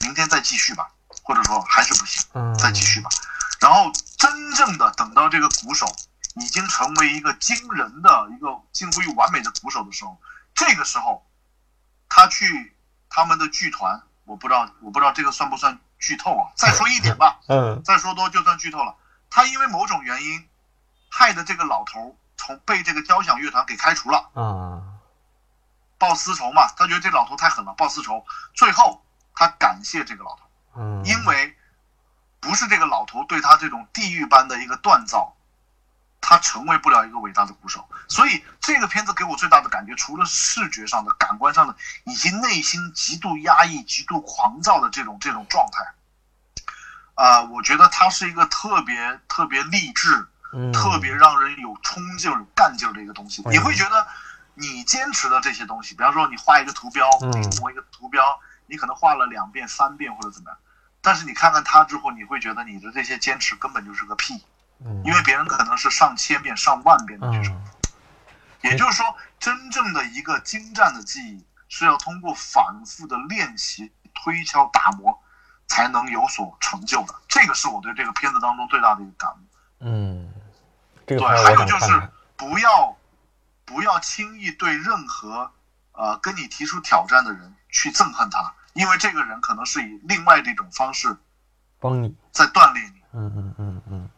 [0.01, 0.88] 明天再继续吧，
[1.22, 3.11] 或者说还是不行，嗯，再继续吧。
[3.61, 5.86] 然后真正的等到这个鼓手
[6.34, 10.18] 已经成为一个惊人的一个近乎于完美的鼓手的时候，
[10.55, 11.26] 这个时候
[12.09, 12.76] 他去
[13.09, 16.53] 他们的剧团，我不知道我不知道这个算不算剧透啊？
[16.57, 18.95] 再说一点吧，嗯再说多就算剧透了。
[19.30, 20.47] 他因为某种原因，
[21.09, 24.82] 害得这个老头从被这个交响乐团给开除了，啊，
[25.99, 26.66] 报私仇嘛。
[26.76, 28.24] 他觉得这老头太狠了，报私仇。
[28.55, 29.05] 最后
[29.35, 30.43] 他感谢这个老头，
[30.76, 31.57] 嗯，因为
[32.41, 35.35] 不是这个老头对他这种地狱般的一个锻造，
[36.20, 37.89] 他成为不了一个伟大的鼓手。
[38.09, 41.74] 所以这个片子给我最大的感觉，除了视觉上的、感官上的，
[42.05, 45.95] 以及内心极度压抑、极度狂躁的这种这种状态。
[47.14, 53.43] 啊、我觉得他是一个特别特别励志、嗯特别让人有冲劲儿、有干劲儿的一个东西。
[53.43, 54.07] 嗯你会觉得
[54.55, 58.23] 你坚持的这些东西，比方说你画一个图标，嗯临摹一个图标，
[58.67, 60.59] 你可能画了两遍、三遍或者怎么样，
[61.03, 64.45] 但是你看看他之后，你会觉得你的这些坚持根本就是个屁，
[64.85, 67.73] 嗯因为别人可能是上千遍、上万遍的去重复
[68.63, 75.21] 也就是说，真正的一个精湛的技艺是要通过反复的练习、推敲、打磨，
[75.67, 77.15] 才能有所成就的。
[77.29, 79.37] 这个是我对这个片子当中最大的一个感悟。
[79.81, 80.33] 嗯，
[81.07, 82.11] 这个对，还有就是。
[82.37, 82.97] 不要
[83.65, 85.53] 不要轻易对任何
[85.93, 91.17] 呃跟你提出挑战的人去憎恨他，因为这个人可能是以另外的一种方式
[91.79, 93.01] 帮你，在锻炼你。
[93.13, 94.11] 嗯嗯嗯嗯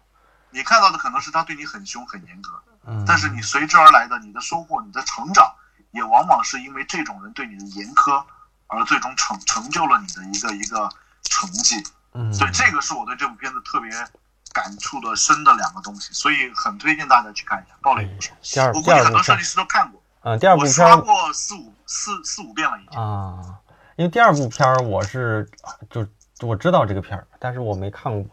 [0.50, 2.50] 你看到的可能是他对你很凶、很严格，
[2.86, 5.54] 嗯，但是你随之而来的你的收获、你的成长，
[5.90, 8.24] 也往往是因为这种人对你的严苛，
[8.68, 10.88] 而最终成成就了你的一个一个
[11.22, 11.86] 成绩。
[12.14, 13.90] 嗯，所以这个是我对这部片子特别
[14.56, 18.32] 感触的深的两个东西，所以很推荐大家去看一下《暴力鼓手》。
[18.54, 22.98] 第二我估计很多设计师都看过，嗯，第二部我片儿刷过四五四四五遍了已经。
[22.98, 23.36] 啊，
[23.96, 25.46] 因为第二部片儿我是
[25.90, 26.06] 就
[26.40, 28.24] 我知道这个片儿，但是我没看过。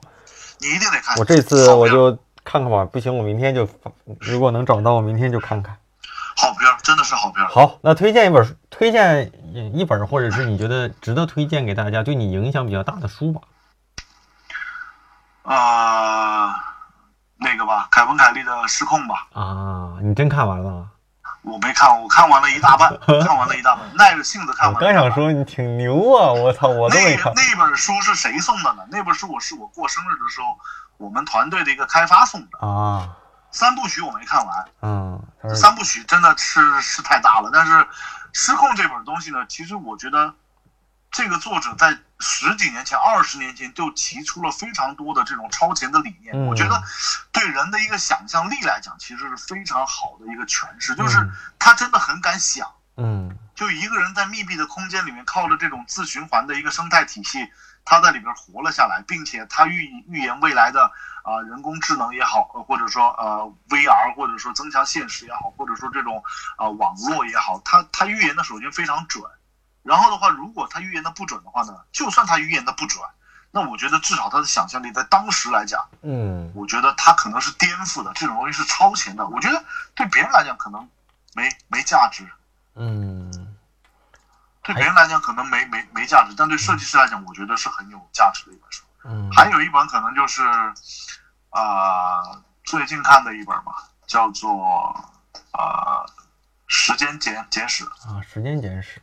[0.59, 1.17] 你一定得看。
[1.17, 5.75] 我这次我就看看吧，不行我明天就发，如果能找到我明天就看看。
[6.37, 7.49] 好片儿，真的是好片儿。
[7.49, 9.29] 好，那推荐一本书，推荐
[9.73, 13.41] 一本或者是你觉得值得推荐给大家，对你影响比较大的书吧。
[15.43, 16.53] 呃，
[17.37, 20.87] 那个吧，凯文凯利的《失控》吧，啊，你真看完了？
[21.43, 24.93] 我没看，我看完了一大半， 看完了一大半，耐着性子看完了一大半。
[24.93, 27.33] 刚想说你挺牛啊，我操，我都没看。
[27.35, 28.83] 那那本书是谁送的呢？
[28.89, 30.57] 那本书我是我过生日的时候，
[30.97, 32.65] 我们团队的一个开发送的。
[32.65, 33.09] 啊，
[33.51, 35.21] 三部曲我没看完，嗯，
[35.53, 37.49] 三部曲真的是是太大了。
[37.51, 37.73] 但是
[38.31, 40.33] 《失控》这本东西呢，其实我觉得
[41.13, 46.33] 这个作者在十几年前、二十年前就提出了非常多的这种超前的理念。
[46.35, 46.81] 嗯我觉得
[47.31, 52.67] 对人的一个想象力来讲，其实是非常好的一个诠释，就是嗯他真的很敢想。
[52.97, 57.47] 嗯就一个人在密闭的空间里面，靠着这种自循环的一个生态体系，
[57.85, 60.91] 他在里边活了下来，并且他预预言未来的
[61.23, 66.23] 啊、人工智能也好，呃或者说呃 VR，或者说增强现实也好，或者说这种
[66.57, 69.23] 啊、网络也好，他他预言的首先非常准。
[69.83, 73.03] 然后的话，如果他预言的不准的话呢，就算他预言的不准，
[73.51, 79.27] 那我觉得至少他的想象力在当时来讲，嗯我觉得他可能是颠覆的，这种东西是超前的。
[79.27, 79.63] 我觉得
[79.93, 80.89] 对别人来讲可能
[81.35, 82.27] 没没价值，
[82.75, 83.55] 嗯
[84.63, 88.83] 对别人来讲可能没没没价值，但对设计师来讲，我觉得是很有价值的一本书。
[89.03, 90.41] 嗯，还有一本可能就是，
[91.49, 92.23] 啊、
[92.63, 94.95] 最近看的一本吧，叫做
[95.51, 96.05] 呃
[96.67, 97.83] 《时间简简史》。
[98.07, 99.01] 啊，时间简史，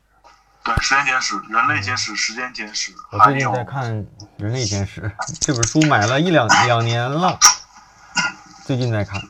[0.63, 3.85] 对，《时间简史》《人类简史》《时间简史》，我最近在看
[4.37, 5.03] 《人类简史》
[5.41, 7.39] 这本书，买了一两两年了，
[8.67, 9.21] 最近在看。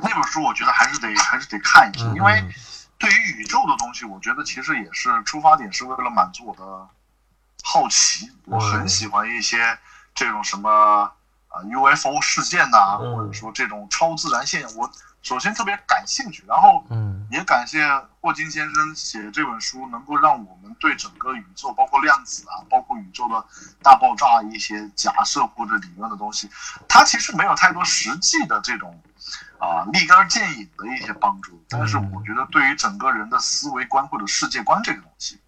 [0.00, 2.52] 那本书，我觉得还是得还是得看一下，嗯因为嗯
[2.98, 6.88] 对于宇宙的东西，我觉得其实也是出发点是为了满足我的
[7.62, 8.30] 好奇。
[8.46, 9.78] 我很嗯喜欢一些
[10.14, 10.70] 这种什么
[11.48, 14.90] 啊 UFO 事件呐、嗯或者说这种超自然现象，我
[15.22, 17.86] 首先特别感兴趣，然后嗯也感谢
[18.20, 23.44] 霍金先生写这本书，能够让我们对整个宇宙，包括量子啊，包括宇宙的
[23.82, 26.48] 大爆炸一些假设或者理论的东西，
[26.88, 29.00] 它其实没有太多实际的这种
[29.58, 35.38] 啊、立竿见影的一些帮助，但是我觉得对于整个人的思维观或者世界观这个东西，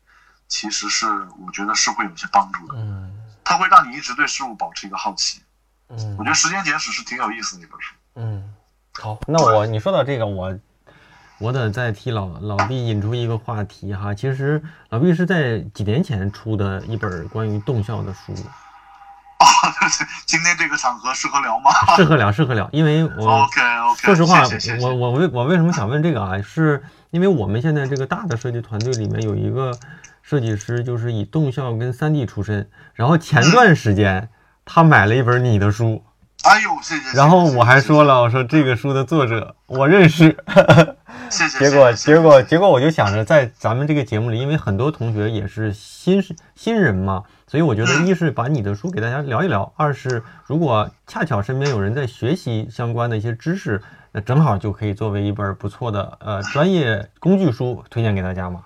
[0.48, 1.06] 其实是
[1.44, 3.16] 我觉得是会有些帮助的，嗯。
[3.42, 5.40] 它会让你一直对事物保持一个好奇。
[5.88, 6.16] 嗯。
[6.18, 7.94] 我觉得《时间简史》是挺有意思的一本书。
[8.14, 8.54] 嗯，
[8.92, 10.56] 好，那我你说到这个，我
[11.40, 14.12] 我得再替老老毕引出一个话题哈。
[14.12, 18.34] 其实老毕是在几年前出的一本关于动效的书，
[19.38, 19.46] 啊，
[20.26, 21.70] 今天这个场合适合聊吗？
[21.96, 23.60] 适合聊，适合聊，因为我 OK
[23.90, 26.42] OK，说实话，谢谢谢谢我我为我为什么想问这个啊？
[26.42, 29.72] 是因为我们现在这个大的设计团队里面有一个
[30.22, 34.28] 设计师，就是以动效跟三 D 出身，然后前段时间
[34.66, 36.04] 他买了一本你的书，
[36.42, 37.16] 哎呦，谢谢。
[37.16, 40.36] 然后我还说，了，我说这个书的作者我认识，
[41.28, 41.58] 谢谢。
[41.58, 46.22] 结果结果结果我就想着在咱们这个节目里，因为很多同学也是新
[46.54, 53.82] 新人嘛，所以我觉得嗯一是把你的书给大家聊一聊，二是如果恰巧身边有人在学习相关的一些知识，
[54.12, 58.62] 那正好就可以作为一本不错的呃专业工具书推荐给大家嘛。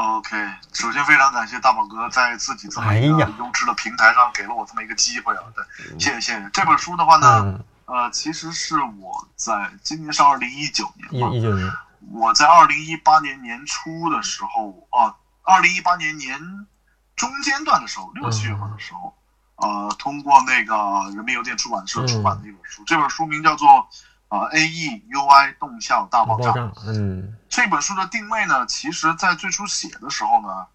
[0.00, 0.34] OK，
[0.72, 6.50] 首先非常感谢大宝哥在自己这么一个优质的平台上给了我这么一个机会啊，对，谢谢谢谢。
[6.54, 11.70] 这本书的话呢，嗯，呃，其实是我在今年是二零一九年嘛一，一九年，
[12.12, 16.40] 我在二零一八年年初的时候，啊，二零一八年年
[17.14, 19.14] 中间段的时候，六七月份的时候，
[19.56, 20.74] 呃，通过那个
[21.14, 23.86] 人民邮电出版社出版的一本书，这本书名叫做
[24.30, 26.48] 呃 A E U I 动效大爆炸。
[26.48, 30.66] 爆炸，嗯这本书的定位呢，其实在最初写的时候呢，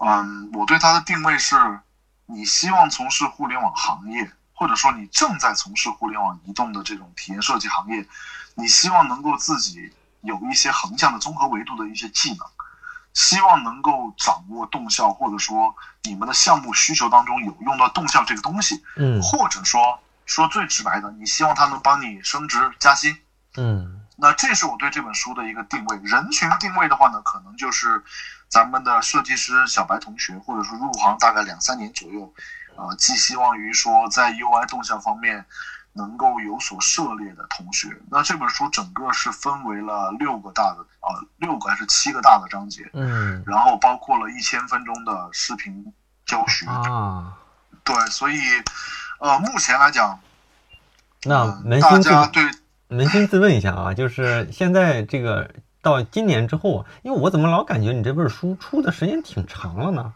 [0.00, 1.80] 嗯，我对它的定位是，
[2.26, 8.06] 你希望从事互联网行业，或者说你正在从事互联网移动的这种体验设计行业，
[8.56, 9.92] 你希望能够自己
[10.22, 12.38] 有一些横向的综合维度的一些技能，
[13.14, 15.72] 希望能够掌握动效，或者说
[16.02, 23.18] 你们的项目需求当中有用到动效这个东西，嗯或者说说最直白的，你希望他能帮你升职加薪。
[23.56, 25.96] 嗯那这是我对这本书的一个定位。
[26.02, 28.02] 人群定位的话呢，可能就是
[28.48, 32.34] 咱们的设计师小白同学，或者说入行大概两三年左右，
[32.76, 35.46] 呃，寄希望于说在 UI 动向方面
[35.92, 37.96] 能够有所涉猎的同学。
[38.10, 45.94] 那这本书整个是分为了六个大的啊、呃六个还是七个大的章节，嗯然后包括了一千分钟的视频
[46.26, 46.66] 教学。
[46.66, 47.38] 啊，
[47.84, 48.36] 对，所以
[49.18, 50.18] 呃，目前来讲，
[51.24, 52.42] 那扪心自家对
[52.88, 55.50] 扪心自问一下啊，就是现在这个
[55.82, 60.12] 到今年之后，因为我怎么老感觉你这本书出的时间挺长了呢？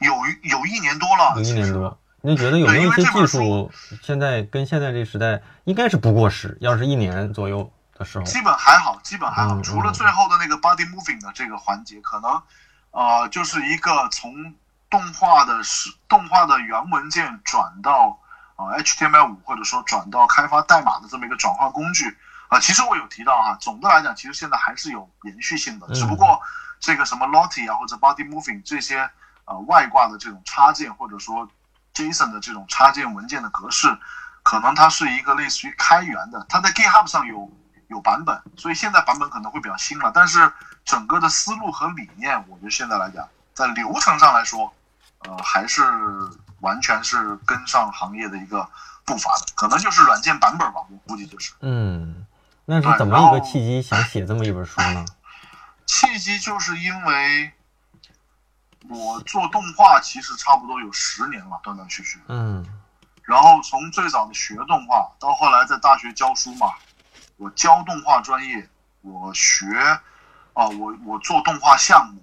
[0.00, 0.12] 有
[0.42, 3.70] 有一年多了，有一年多，你觉得有没有一些技术
[4.02, 6.58] 现在跟现在这时代应该是不过时？
[6.60, 12.42] 要是一年左右的时候，基本还好，基本还好，嗯除了最后的那个 body moving 的这个环节，可能
[12.90, 14.32] 呃就是一个从
[14.90, 18.18] 动画的是动画的原文件转到
[18.56, 22.18] 呃 HTML 五，或者说转到开发代码的这么一个转换工具。
[22.48, 26.42] 啊、其实我有提到哈，总的来讲，其实现在还是有延续性的，嗯只不过
[26.80, 29.08] 这个什么 Lottie 啊或者 Body Moving 这些
[29.44, 31.48] 呃外挂的这种插件，或者说
[31.94, 33.96] JSON 的这种插件文件的格式，
[34.42, 37.48] 可能它是一个类似于开源的，它在 GitHub 上有
[37.86, 40.52] 有版本，所以现在版本可能会比较新了，但是
[40.84, 44.74] 整个的思路和理念，我觉得现在来讲，在流程上来说，
[45.20, 45.82] 呃，还是
[46.60, 48.68] 完全是跟上行业的一个
[49.04, 51.52] 步伐的，可能就是软件版本吧，我估计就是。
[51.60, 52.26] 嗯，
[52.64, 55.04] 那是对怎么一个契机想写这么一本书呢？
[55.86, 57.52] 契机就是因为
[58.88, 62.20] 我做动画其实差不多有十年了，断断续续。
[62.28, 62.66] 嗯
[63.22, 66.72] 然后从最早的学动画，到后来在大学教书嘛，
[67.36, 68.68] 我教动画专业，
[69.02, 69.66] 我学，
[70.52, 72.20] 啊、我我做动画项目，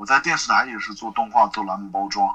[0.00, 2.34] 我在电视台也是做动画、做栏目包装，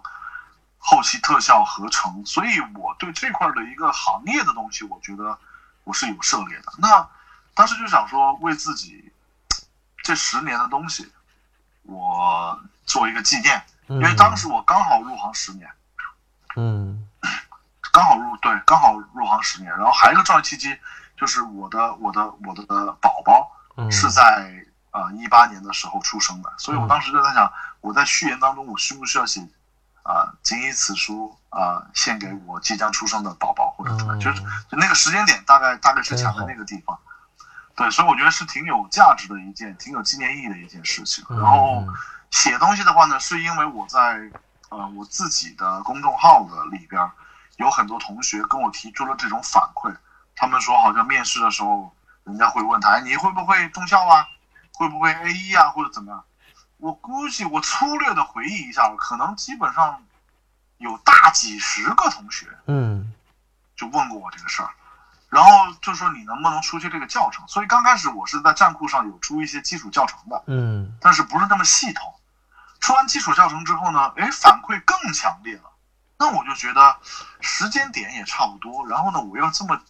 [0.78, 5.36] 后期特效合成，所以我对这块的一个行业的东西，我觉得
[5.84, 6.72] 我是有涉猎的。
[6.78, 7.10] 那
[7.56, 9.12] 当时就想说，为自己
[10.04, 11.12] 这十年的东西，
[11.82, 12.56] 我
[12.86, 15.68] 做一个纪念，嗯，因为当时我刚好入行十年。
[16.56, 17.10] 嗯
[17.92, 19.76] 刚好入对，刚好入行十年。
[19.76, 20.78] 然后还有一个重要契机，
[21.18, 24.64] 就是我的我的我的宝宝嗯是在
[24.96, 29.42] 呃一八年的时候出生的，所以我嗯当时就在想，我在序言当中我需不需要写
[30.04, 36.98] 啊、谨以此书啊、献给我即将出生的宝宝或者怎么样，就是那个时间点大概大概是卡在那个地方。
[37.76, 41.26] 对，所以我觉得是挺有价值的一件，挺有纪念意义的一件事情。
[41.28, 41.84] 嗯然后
[42.32, 44.32] 写东西的话呢，是因为我在
[44.70, 47.12] 呃我自己的公众号的里边儿，
[47.58, 49.94] 有很多同学跟我提出了这种反馈，
[50.36, 51.94] 他们说好像面试的时候，
[52.24, 54.26] 人家会问他，哎，你会不会中校啊？
[54.76, 55.70] 会不会 A 一啊？
[55.70, 56.24] 或者怎么样？
[56.78, 60.04] 我估计我粗略的回忆一下，可能基本上
[60.78, 63.14] 有大几十个同学嗯
[63.76, 64.70] 就问过我这个事儿，
[65.30, 65.50] 然后
[65.82, 67.48] 就说你能不能出去这个教程？
[67.48, 72.14] 所以刚开始我是在站酷上有出一些基础教程的，嗯但是不是那么系统。
[72.82, 75.72] 出完基础教程之后呢，哎，反馈更强烈了。
[76.18, 76.98] 那我就觉得
[77.42, 79.82] 时间点也差不多，然后呢，我又这么，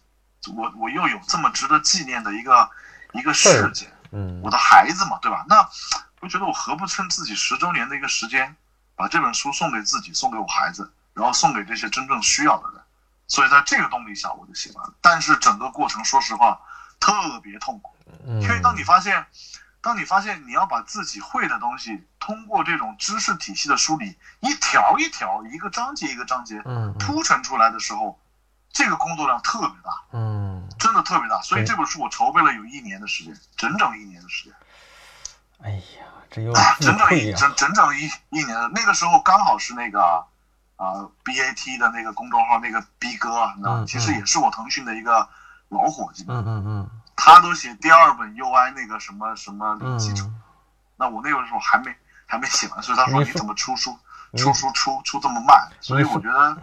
[0.56, 2.70] 我我又有这么值得纪念的一个
[3.12, 5.44] 一个事件，嗯我的孩子嘛，对吧？
[5.46, 5.68] 那
[6.20, 8.56] 我觉得我何不趁自己十周年的一个时间，
[8.94, 12.82] 把这本书送给自己，送给我孩子，然后送给这些真正需要的人。
[13.28, 14.82] 所以在这个动力下，我就喜欢。
[15.00, 16.58] 但是整个过程，说实话，
[16.98, 17.12] 特
[17.42, 17.92] 别痛苦，
[18.40, 19.26] 因为当你发现，
[19.80, 28.18] 当你发现你要把自己会的东西，通过这种知识体系的梳理，一条一条，一个章节一个章节，嗯铺陈出来的时候，
[28.76, 31.40] 这个工作量特别大，嗯，真的特别大。
[31.40, 34.52] 所以这本书我筹备了有一年的时间，整整一年的时间。
[35.62, 40.22] 哎呀，这又啊，整整，一整整整一一年的那个时候，刚好是那个
[40.76, 43.80] 啊、BAT 的那个公众号那个逼哥，你知道吗？
[43.80, 45.26] 嗯其实也是我腾讯的一个
[45.70, 50.42] 老伙计，嗯嗯嗯他都写第二本 UI 那个什么什么零基础，嗯，
[50.96, 51.96] 那我那个时候还没
[52.26, 53.98] 还没写完，所以他说你怎么出书
[54.36, 55.66] 出书出出这么慢？
[55.80, 56.54] 所以我觉得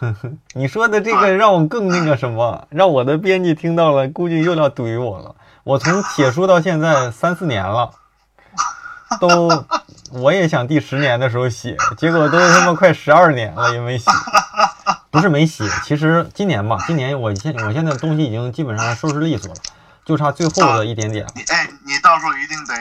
[0.54, 5.34] 你说的这个让我更那个什么， 让我的编辑听到了，估计又要怼我了。
[5.64, 7.92] 我从写书到现在三四年了，
[9.20, 9.28] 都
[10.12, 14.10] 我也想第十年的时候写，结果都他妈快十二年了也没写。
[15.10, 19.60] 不是没写，其实今年吧，今年我现我现在东西已经基本上收拾利索了，
[20.04, 21.26] 就差最后的一点点。
[21.34, 22.74] 你哎，你到时候一定得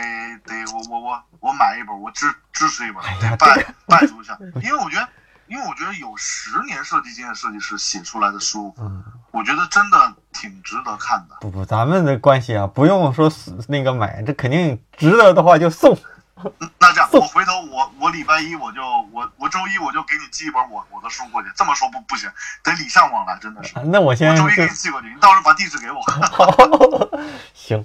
[0.45, 5.07] 得我我我我买一本，我支支持一本，哎呀得拜拜读一下，因为我觉得，
[5.49, 11.35] 因为我觉得有十年设计经验设计师写出来的书，嗯，我觉得真的挺值得看的。
[11.41, 15.97] 不不，咱们的关系啊，不用说死那个买，这肯定值得的话就送。
[16.77, 18.81] 那这样，我回头我我礼拜一我就
[19.11, 21.49] 我我周一我就给你寄一本我我的书过去。
[21.55, 22.29] 这么说不不行，
[22.63, 23.73] 得礼尚往来，真的是。
[23.85, 25.99] 那我先我周一给你寄过去，你到时候把地址给我。
[27.53, 27.83] 行，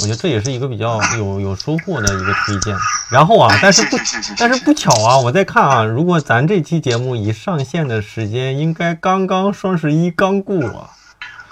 [0.00, 2.76] 我觉得这也是一个比较有有收获的一个推荐。
[3.10, 3.96] 然后啊哎，但是不
[4.38, 10.90] 但是不巧啊，我在看啊，如果咱这期节目一上线的时间，应该刚刚双十一刚过啊。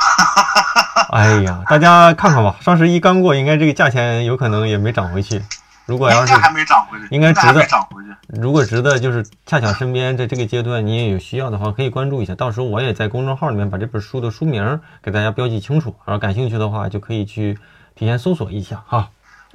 [1.12, 5.42] 哎呀，大家看看吧，双十一刚过，应该这个价钱有可能也没涨回去。
[5.86, 8.10] 如果要是还没涨回去，应该值得涨回去。
[8.40, 12.34] 如果值得，就是恰巧身边在这个阶段你也有需要的话，可以关注一下。
[12.36, 17.58] 到时候我也在公众号里面把这本书的书名给大家标记清楚，然后感兴趣的话就可以去
[18.00, 19.10] 提前搜索一下哈。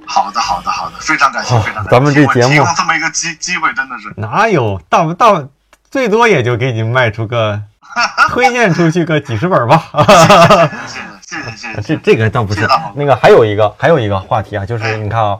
[0.06, 1.90] 好的好的好的，非常感谢好非常感谢。
[1.90, 5.44] 咱们这节目提供这么一个机机会，真的是哪有大不大，
[5.90, 7.60] 最多也就给你卖出个
[8.30, 9.82] 推荐出去个几十本吧。
[10.86, 11.82] 谢谢谢谢谢谢。
[11.82, 15.36] 这这个倒不是那个，还有一个还有一个话题啊，就是你看啊，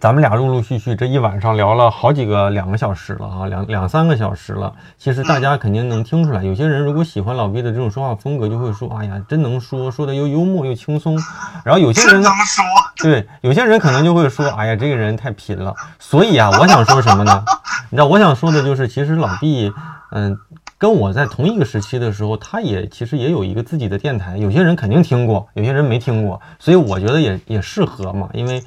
[0.00, 4.72] 咱们俩陆陆续续这一晚上聊了好几个两个小时了啊，两两三个小时了。
[4.96, 11.18] 其实大家肯定能听出来，有些人如果喜欢老毕的这种说话风格，就会说，哎呀，真能说，说的又幽默又轻松。
[11.64, 12.64] 然后有些人呢真这，么说，
[13.02, 15.74] 对，有些人可能就会说，哎呀，这个人太贫了。
[15.98, 17.44] 所以啊，我想说什么呢？
[17.90, 19.72] 你知道，我想说的就是，其实老毕，
[20.12, 20.38] 嗯，
[20.78, 24.36] 跟我在同一个时期的时候，他也其实也有一个自己的电台。
[24.36, 28.62] 有些人肯定听过，有些人没听过，所以我觉得也也适合嘛，因为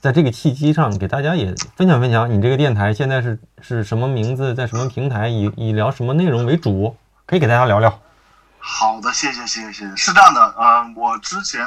[0.00, 6.96] 在这个契机上，给大家也分享分享，你这个电台现在是是什么名字，在什么平台，以以聊什么内容为主，
[7.26, 8.00] 可以给大家聊聊。
[8.58, 9.96] 好的，谢谢谢谢谢谢。
[9.96, 11.60] 是这样的，呃，我之前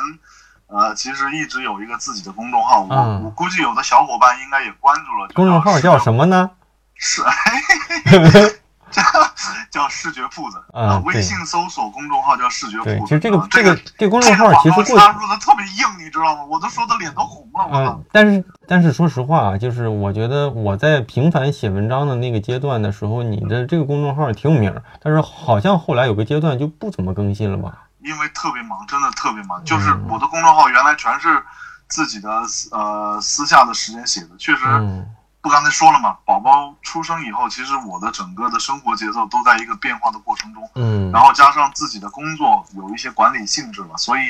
[0.67, 5.29] 呃其实一直有一个自己的公众号，我、嗯我估计有的小伙伴应该也关注了。
[5.33, 6.51] 公众号叫什么呢？
[6.95, 8.39] 是，叫
[9.71, 12.99] 叫视觉铺子啊对微信搜索公众号叫视觉铺子。
[13.01, 16.43] 其实这个啊这个这个公众号其实广过去告插入的特别硬，你知道吗？
[16.43, 27.87] 我都说的脸都红了，嗯！，但是但是说实话啊，就是我觉得我在频繁写文章的那个阶段的时候，你的这个公众号挺有名儿，但是好像后来有个阶段就不怎么更新了吧？
[28.03, 29.63] 因为特别忙，真的特别忙。
[29.63, 31.41] 就是嗯我的公众号原来全是
[31.87, 35.05] 自己的呃私下的时间写的，确实嗯
[35.41, 40.69] 不刚才说了嘛，宝宝出生以后，其实我的整个的生活节奏都在一个变化的过程中。
[40.75, 44.21] 嗯然后加上自己的工作有一些管理性质了，所以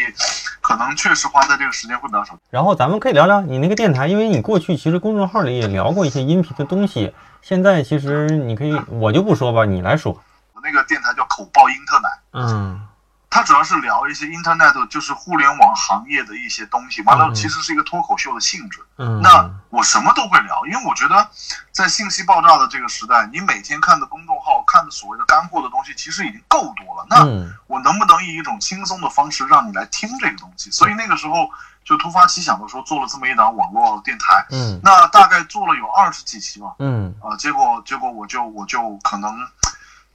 [0.62, 2.36] 可能确实花在这个时间会比较少。
[2.50, 10.14] 然后咱们可以聊聊你那个电台，因为你过去其实公众号里也聊过一些音频的东西，现在其实你可以，我就不说吧，你来说。
[10.54, 12.88] 我那个电台叫口爆英特奶，嗯
[13.32, 18.86] 它主要是聊一些 Internet 就是互联网行业的一些东西，完了嗯其实是一个脱口秀的性质。
[18.98, 21.28] 嗯，那我什么都会聊，因为我觉得
[21.72, 27.06] 在信息爆炸的这个时代，你每天看的公众号、看的所谓的干货的东西，其实已经够多了。
[27.10, 30.70] 那嗯我能不能以一种轻松的方式让你来听这个东西？
[30.70, 31.49] 所以那个时候
[31.86, 34.45] 就突发奇想的说，做了这么一档网络电台。
[34.52, 39.34] 嗯那大概做了有二十几期吧，嗯啊，结果结果我就我就可能，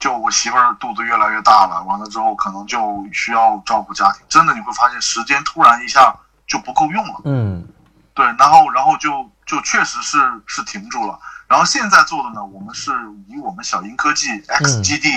[0.06, 6.14] 就我媳妇儿肚子越来越大了，完了之后可能就需要照顾家庭，真的你会发现时间突然一下
[6.46, 7.22] 就不够用了。
[7.24, 7.66] 嗯
[8.14, 11.18] 对，然后然后就就确实是是停住了。
[11.48, 12.92] 然后现在做的呢，我们是
[13.26, 15.08] 以我们小鹰科技 X 基地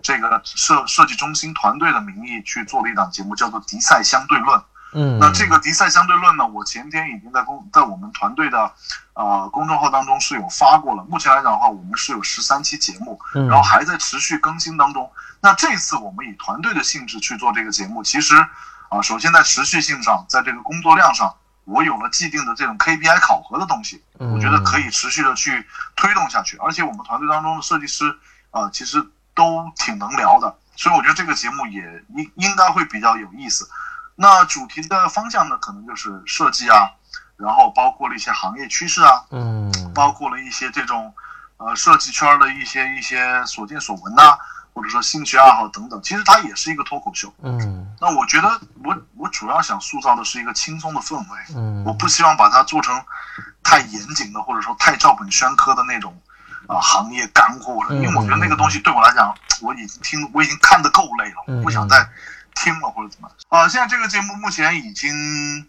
[0.00, 4.58] 这个设设计中心团队的名义去做了一档节目，叫做《迪赛相对论》。
[4.94, 8.72] 嗯，那这个迪赛相对论呢，我前天已经在公在我们团队的
[9.18, 11.02] 呃公众号当中是有发过了。
[11.08, 13.18] 目前来讲的话，我们是有十三期节目，
[13.48, 15.10] 然后还在持续更新当中。
[15.40, 18.36] 那这次我们以团队的性质去做这个节目，其实
[18.88, 21.34] 啊，首先在持续性上，在这个工作量上，
[21.64, 25.66] 我有了既定的这种 KPI 考核的东西，我觉得可以持续的去
[25.96, 26.56] 推动下去。
[26.58, 28.16] 而且我们团队当中的设计师
[28.52, 29.04] 啊，其实
[29.34, 31.82] 都挺能聊的，所以我觉得这个节目也
[32.14, 33.68] 应应该会比较有意思。
[34.14, 36.90] 那主题的方向呢，可能就是设计啊，
[37.38, 41.14] 然后包括了一些行业趋势啊，嗯，包括了一些这种
[41.56, 44.36] 呃设计圈的一些一些所见所闻呐，
[44.74, 46.02] 或者说兴趣爱好等等。
[46.02, 47.32] 其实它也是一个脱口秀。
[47.42, 51.38] 嗯，那我觉得我我主要想塑造的是一个轻松的氛围。
[51.54, 53.00] 嗯，我不希望把它做成
[53.62, 56.20] 太严谨的，或者说太照本宣科的那种
[56.66, 59.32] 啊行业干货，因为我觉得那个东西对我来讲，
[59.62, 62.08] 我已经听我已经看得够累了，我不想再。
[62.60, 63.68] 听了或者怎么啊？
[63.68, 65.64] 现在这个节目目前已经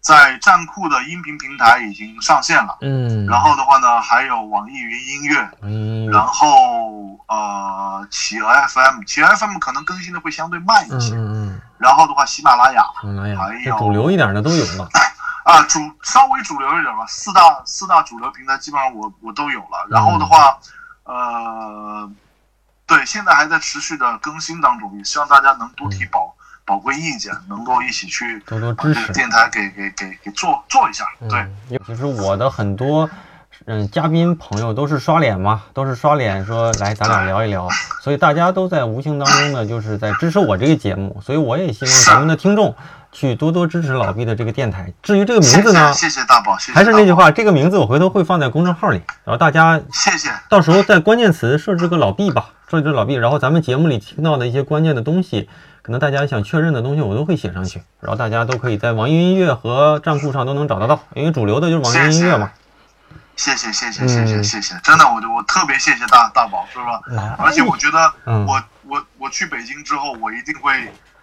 [0.00, 14.88] 在站酷的音频平台已经上线了，嗯，然后的话呢，还有网易云音乐，嗯，然后呃，企鹅 FM，企鹅 FM 可能更新的会相对慢一些，嗯嗯，然后的话，喜马拉雅，喜马拉雅，还有主流一点的都有了，
[15.44, 20.58] 啊，主稍微主流一点吧，四大四大主流平台基本上我我都有了，然后的话，
[21.04, 22.10] 呃。
[22.86, 26.34] 对，现在还在持续的更新当中，也希望大家能多提宝
[26.70, 31.04] 宝贵意见，能够一起去多多支持电台，给给给给做做一下。
[31.28, 33.10] 对，其实我的很多
[33.66, 37.68] 嗯嘉宾朋友都是刷脸嘛，都是刷脸说来咱俩聊一聊，
[38.00, 42.72] 所以大家都在无形当中呢，就是在支持我这个节目，所以我也希望咱们的听众
[43.12, 44.92] 去多多支持老毕的这个电台。
[45.02, 52.50] 至于这个名字呢，谢谢大宝，还是那句话，这个名字我回头会放在公众号里，然后大家谢谢，到时候在关键词设置个老毕吧。
[52.70, 55.48] 设置老毕，然后咱们节目里听到的一些关键的东西，
[55.82, 62.52] 可能大家想确认的东西，我都会写上去，然后大家都可以在网易音乐和站酷上都能找得到，因为主流的就是网易音乐嘛。
[63.34, 67.34] 谢谢谢谢谢谢谢谢，真的，我就我特别谢谢大大宝，是吧？
[67.38, 68.12] 而且我觉得，
[68.46, 70.70] 我我我去北京之后，我一定会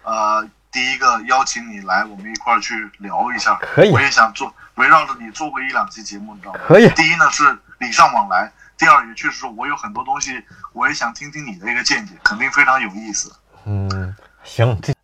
[0.02, 3.54] 呃第一个邀请你来，我们一块儿去聊一下。
[3.60, 3.90] 可以。
[3.90, 6.60] 我也想做围绕着你做过一两期节目，你知道吗？
[6.66, 6.88] 可以。
[6.90, 8.52] 第一呢是礼尚往来。
[8.76, 10.40] 第二，也确实我有很多东西，
[10.72, 13.32] 我也想听听你的一个见解，肯定非常有意思。
[13.64, 14.14] 嗯，
[14.44, 14.94] 行，这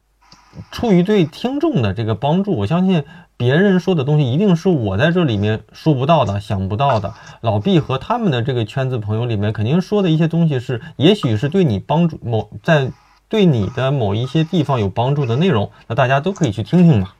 [0.70, 3.04] 出于对听众的这个帮助，我相信
[3.36, 7.14] 别人说的东西一定是我在这里面说不到的、想不到的。
[7.40, 12.92] 老毕和他们的这个圈子朋友里面，肯定说的一些东西是，也许是对你帮助某在
[13.34, 17.10] 对你的某一些地方有帮助的内容，那大家都可以去听听嘛。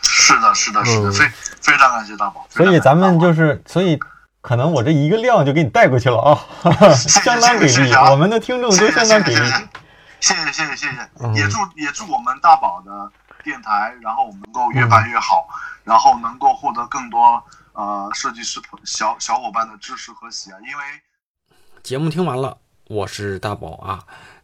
[0.00, 1.26] 是的，是的，是的，非
[1.60, 2.46] 非常感谢大宝。
[2.48, 3.98] 所以咱们就是，所以。
[4.40, 6.34] 可能我这一个量就给你带过去了啊，
[6.98, 9.40] 相当给力，我们的听众都相当给力。
[10.18, 13.08] 谢谢谢谢谢谢，也祝也祝我们大宝的
[13.44, 15.46] 电台，然后我们能够越办越好，
[15.84, 17.40] 然后能够获得更多
[17.72, 20.58] 呃设计师小小伙伴的支持和喜爱。
[20.58, 20.82] 因为
[21.84, 22.58] 节目听完了，
[22.88, 24.02] 我是大宝啊。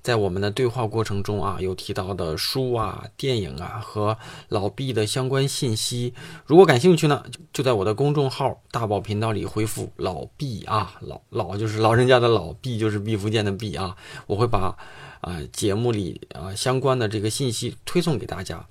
[0.08, 4.16] 在我们的对话过程中啊，有提到的书啊、电影啊和
[4.48, 6.14] 老毕的相关信息，
[6.46, 7.22] 如果感兴趣呢，
[7.52, 13.94] 就在我的公众号“大宝频道”里回复“老毕”啊，老老就是老人家的老毕，就是毕福剑的毕啊，
[14.26, 14.74] 我会把
[15.20, 18.66] 啊节目里啊相关的这个信息推送给大家。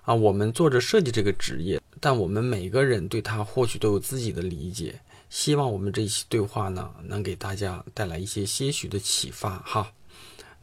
[0.00, 4.98] 啊，我们做着设计这个职业，但我们每个人对他或许都有自己的理解。
[5.28, 9.92] 希望我们这一期对话呢，能给大家带来一些些许的启发哈。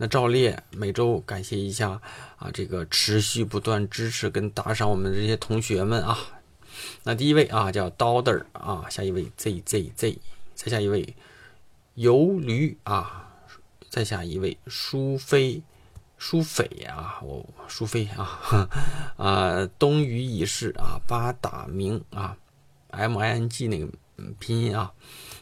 [0.02, 2.02] 那照例每周感谢一下
[2.38, 6.18] 啊，这个持续不断支持跟打赏我们的这些同学们啊。
[7.04, 10.18] 那第一位啊叫 Dollar 啊，下一位 ZZZ，
[10.56, 11.14] 再下一位
[11.96, 13.30] 游驴啊，
[13.90, 15.62] 再下一位舒菲
[16.18, 18.70] 舒斐啊，我舒菲啊
[19.18, 22.38] 啊， 冬雨已逝啊，八打明啊
[22.92, 23.90] ，M I N G 那个
[24.40, 24.94] 拼音啊。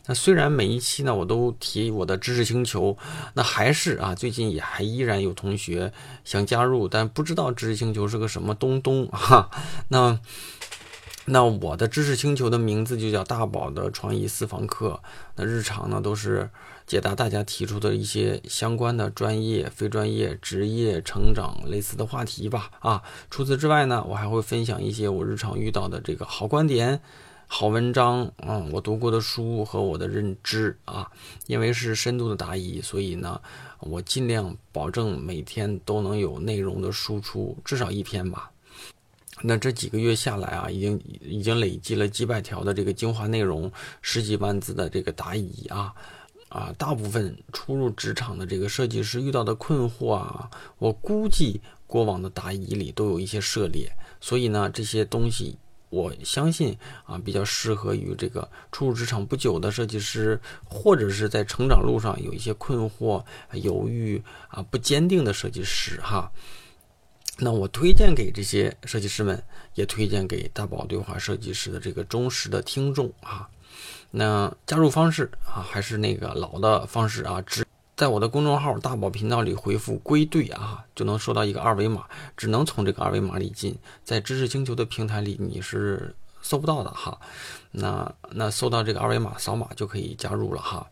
[0.07, 2.97] 那虽然每一期呢我都提我的知识星球，
[3.33, 5.93] 那还是啊，最近也还依然有同学
[6.23, 9.49] 想加入，但不知道知识星球是个什么东东哈。
[9.89, 10.19] 那
[11.25, 15.01] 那我的知识星球的名字就叫大宝的创意私房课。
[15.35, 16.49] 那日常呢都是
[16.85, 22.71] 解答大家提出的一些相关的专业、非专业、职业、成长类似的话题吧。
[22.79, 27.01] 啊，除此之外呢，我还会分享一些我日常遇到的这个好观点。
[27.49, 31.09] 好文章，嗯，我读过的书和我的认知啊，
[31.47, 33.41] 因为是深度的答疑，所以呢，
[33.79, 38.51] 我尽量保证每天都能有内容的输出，至少一篇吧。
[39.41, 43.71] 那这几个月下来啊，已经已经累积了几百条的这个精华内容，
[44.01, 45.93] 十几万字的这个答疑啊，
[46.49, 55.57] 啊，大部分初入职场的这个设计师遇到的困惑啊，我估计过往的答疑里都有一些涉猎，所以呢，这些东西。
[55.89, 63.23] 我相信啊，比较适合于这个初入职场不久的设计师，或者是在成长路上有一些困惑、
[63.53, 66.31] 犹豫啊、不坚定的设计师哈。
[67.39, 69.43] 那我推荐给这些设计师们，
[69.75, 73.47] 也推荐给大宝对话设计师的这个忠实的听众啊。
[74.09, 77.63] 那加入方式啊，还是那个老的方式啊，只
[77.97, 82.05] 在我的公众号大宝频道里回复“归队”啊，就能收到一个二维码，
[82.37, 87.19] 只能从这个二维码里进，在知识星球的平台里你是搜不到的哈。
[87.71, 90.85] 那那搜到这个二维码，扫码就可以加入了哈。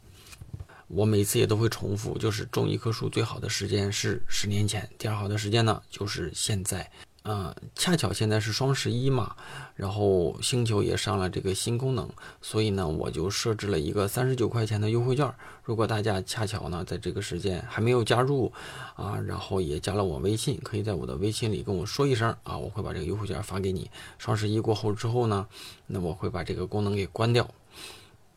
[0.87, 6.89] 我每次也都会重复，就是种一棵树最好的时间是十年前，第二好的时间呢就是现在。
[7.27, 9.35] 嗯，恰巧现在是双十一嘛，
[9.75, 12.07] 然后星球也上了这个新功能，
[12.39, 15.33] 所以呢我就设置了一个三十九块钱的优惠券。
[15.63, 18.53] 如果大家恰巧呢在这个时间还没有加入
[18.95, 23.89] 啊，然后也加了我微信，可以在我的微信里跟我说一声啊，我会把这个优惠券发给你。
[24.19, 25.47] 双十一过后之后呢，
[25.87, 27.49] 那我会把这个功能给关掉。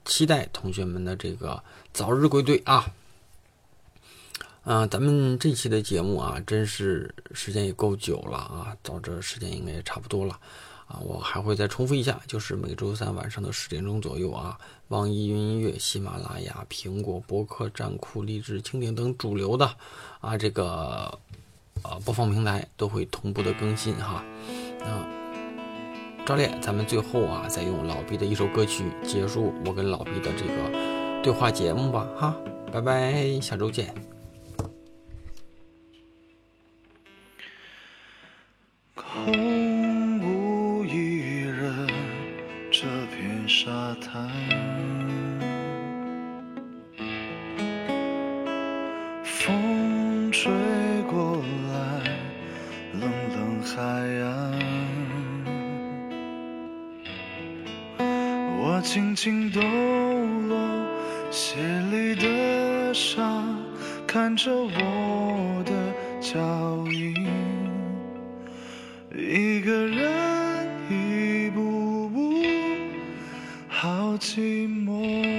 [0.06, 1.62] 期待同学们的这个
[1.92, 2.90] 早日归队啊！
[4.68, 10.38] 啊，咱们这期的节目啊，真是时间也够久了啊，到这时间应该也差不多了
[10.86, 11.00] 啊。
[11.02, 14.58] 我还会再重复一下，就是每周三晚上的十点钟左右啊，
[14.88, 19.74] 网易云音乐、喜马拉雅、苹果播客、站酷、荔枝、蜻蜓等主流的
[20.20, 21.18] 啊这个
[21.82, 24.22] 呃播放平台都会同步的更新哈。
[24.84, 25.06] 嗯。
[26.26, 32.36] 赵烈，咱们最后啊，再用老毕的一首歌曲结束我跟老毕的这个对话节目吧，哈，
[32.70, 34.07] 拜拜，下周见。
[38.98, 41.86] 空无一人，
[42.68, 43.70] 这片沙
[44.00, 44.28] 滩，
[49.22, 50.52] 风吹
[51.08, 51.40] 过
[51.72, 51.78] 来，
[53.00, 53.80] 冷冷海
[54.24, 54.26] 岸。
[58.60, 60.58] 我轻轻抖落
[61.30, 61.54] 鞋
[61.92, 63.44] 里的沙，
[64.08, 65.72] 看着我的
[66.20, 66.40] 脚
[66.90, 67.14] 印，
[69.18, 72.44] 一个人一步步，
[73.66, 75.37] 好寂寞。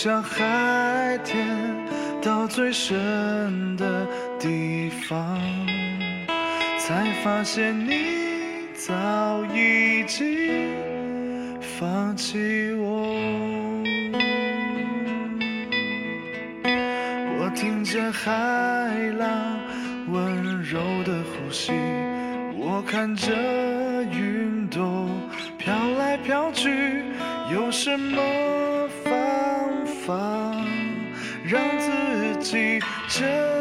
[0.00, 1.46] 游向海天，
[2.22, 4.06] 到最深的
[4.38, 5.38] 地方，
[6.78, 10.74] 才发现你早已经
[11.60, 13.14] 放弃我
[17.38, 17.50] 我。
[17.54, 18.30] 听见海
[19.18, 19.60] 浪
[20.08, 21.72] 温柔的呼吸，
[22.56, 23.30] 我看着
[24.04, 25.10] 云朵
[25.58, 27.02] 飘来飘去，
[27.52, 28.18] 有什么
[31.44, 33.59] 让自己这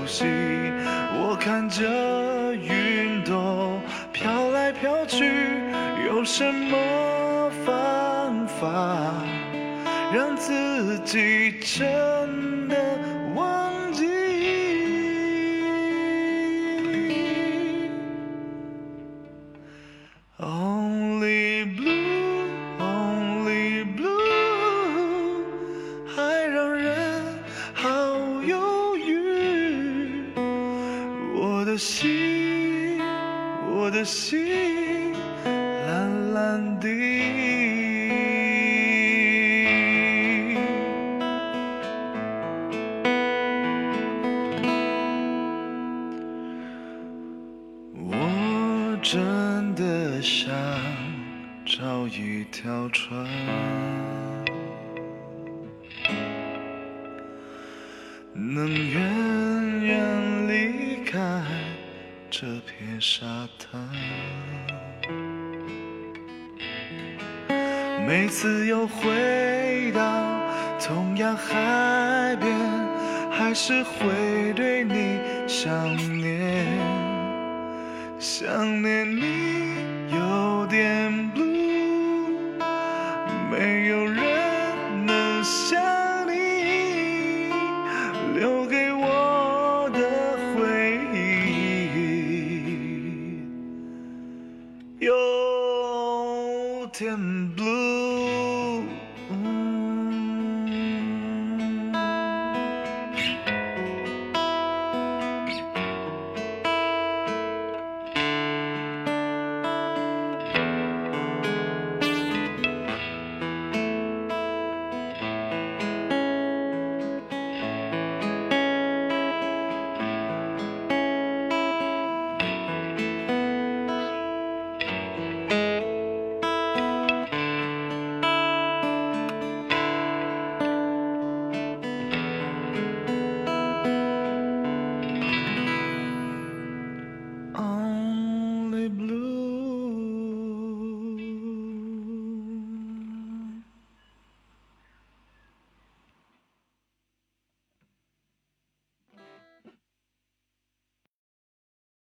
[0.00, 0.24] 呼吸，
[1.16, 3.80] 我看着云朵
[4.12, 5.62] 飘来飘去。
[6.06, 9.12] 有什么方法
[10.12, 12.53] 让自己真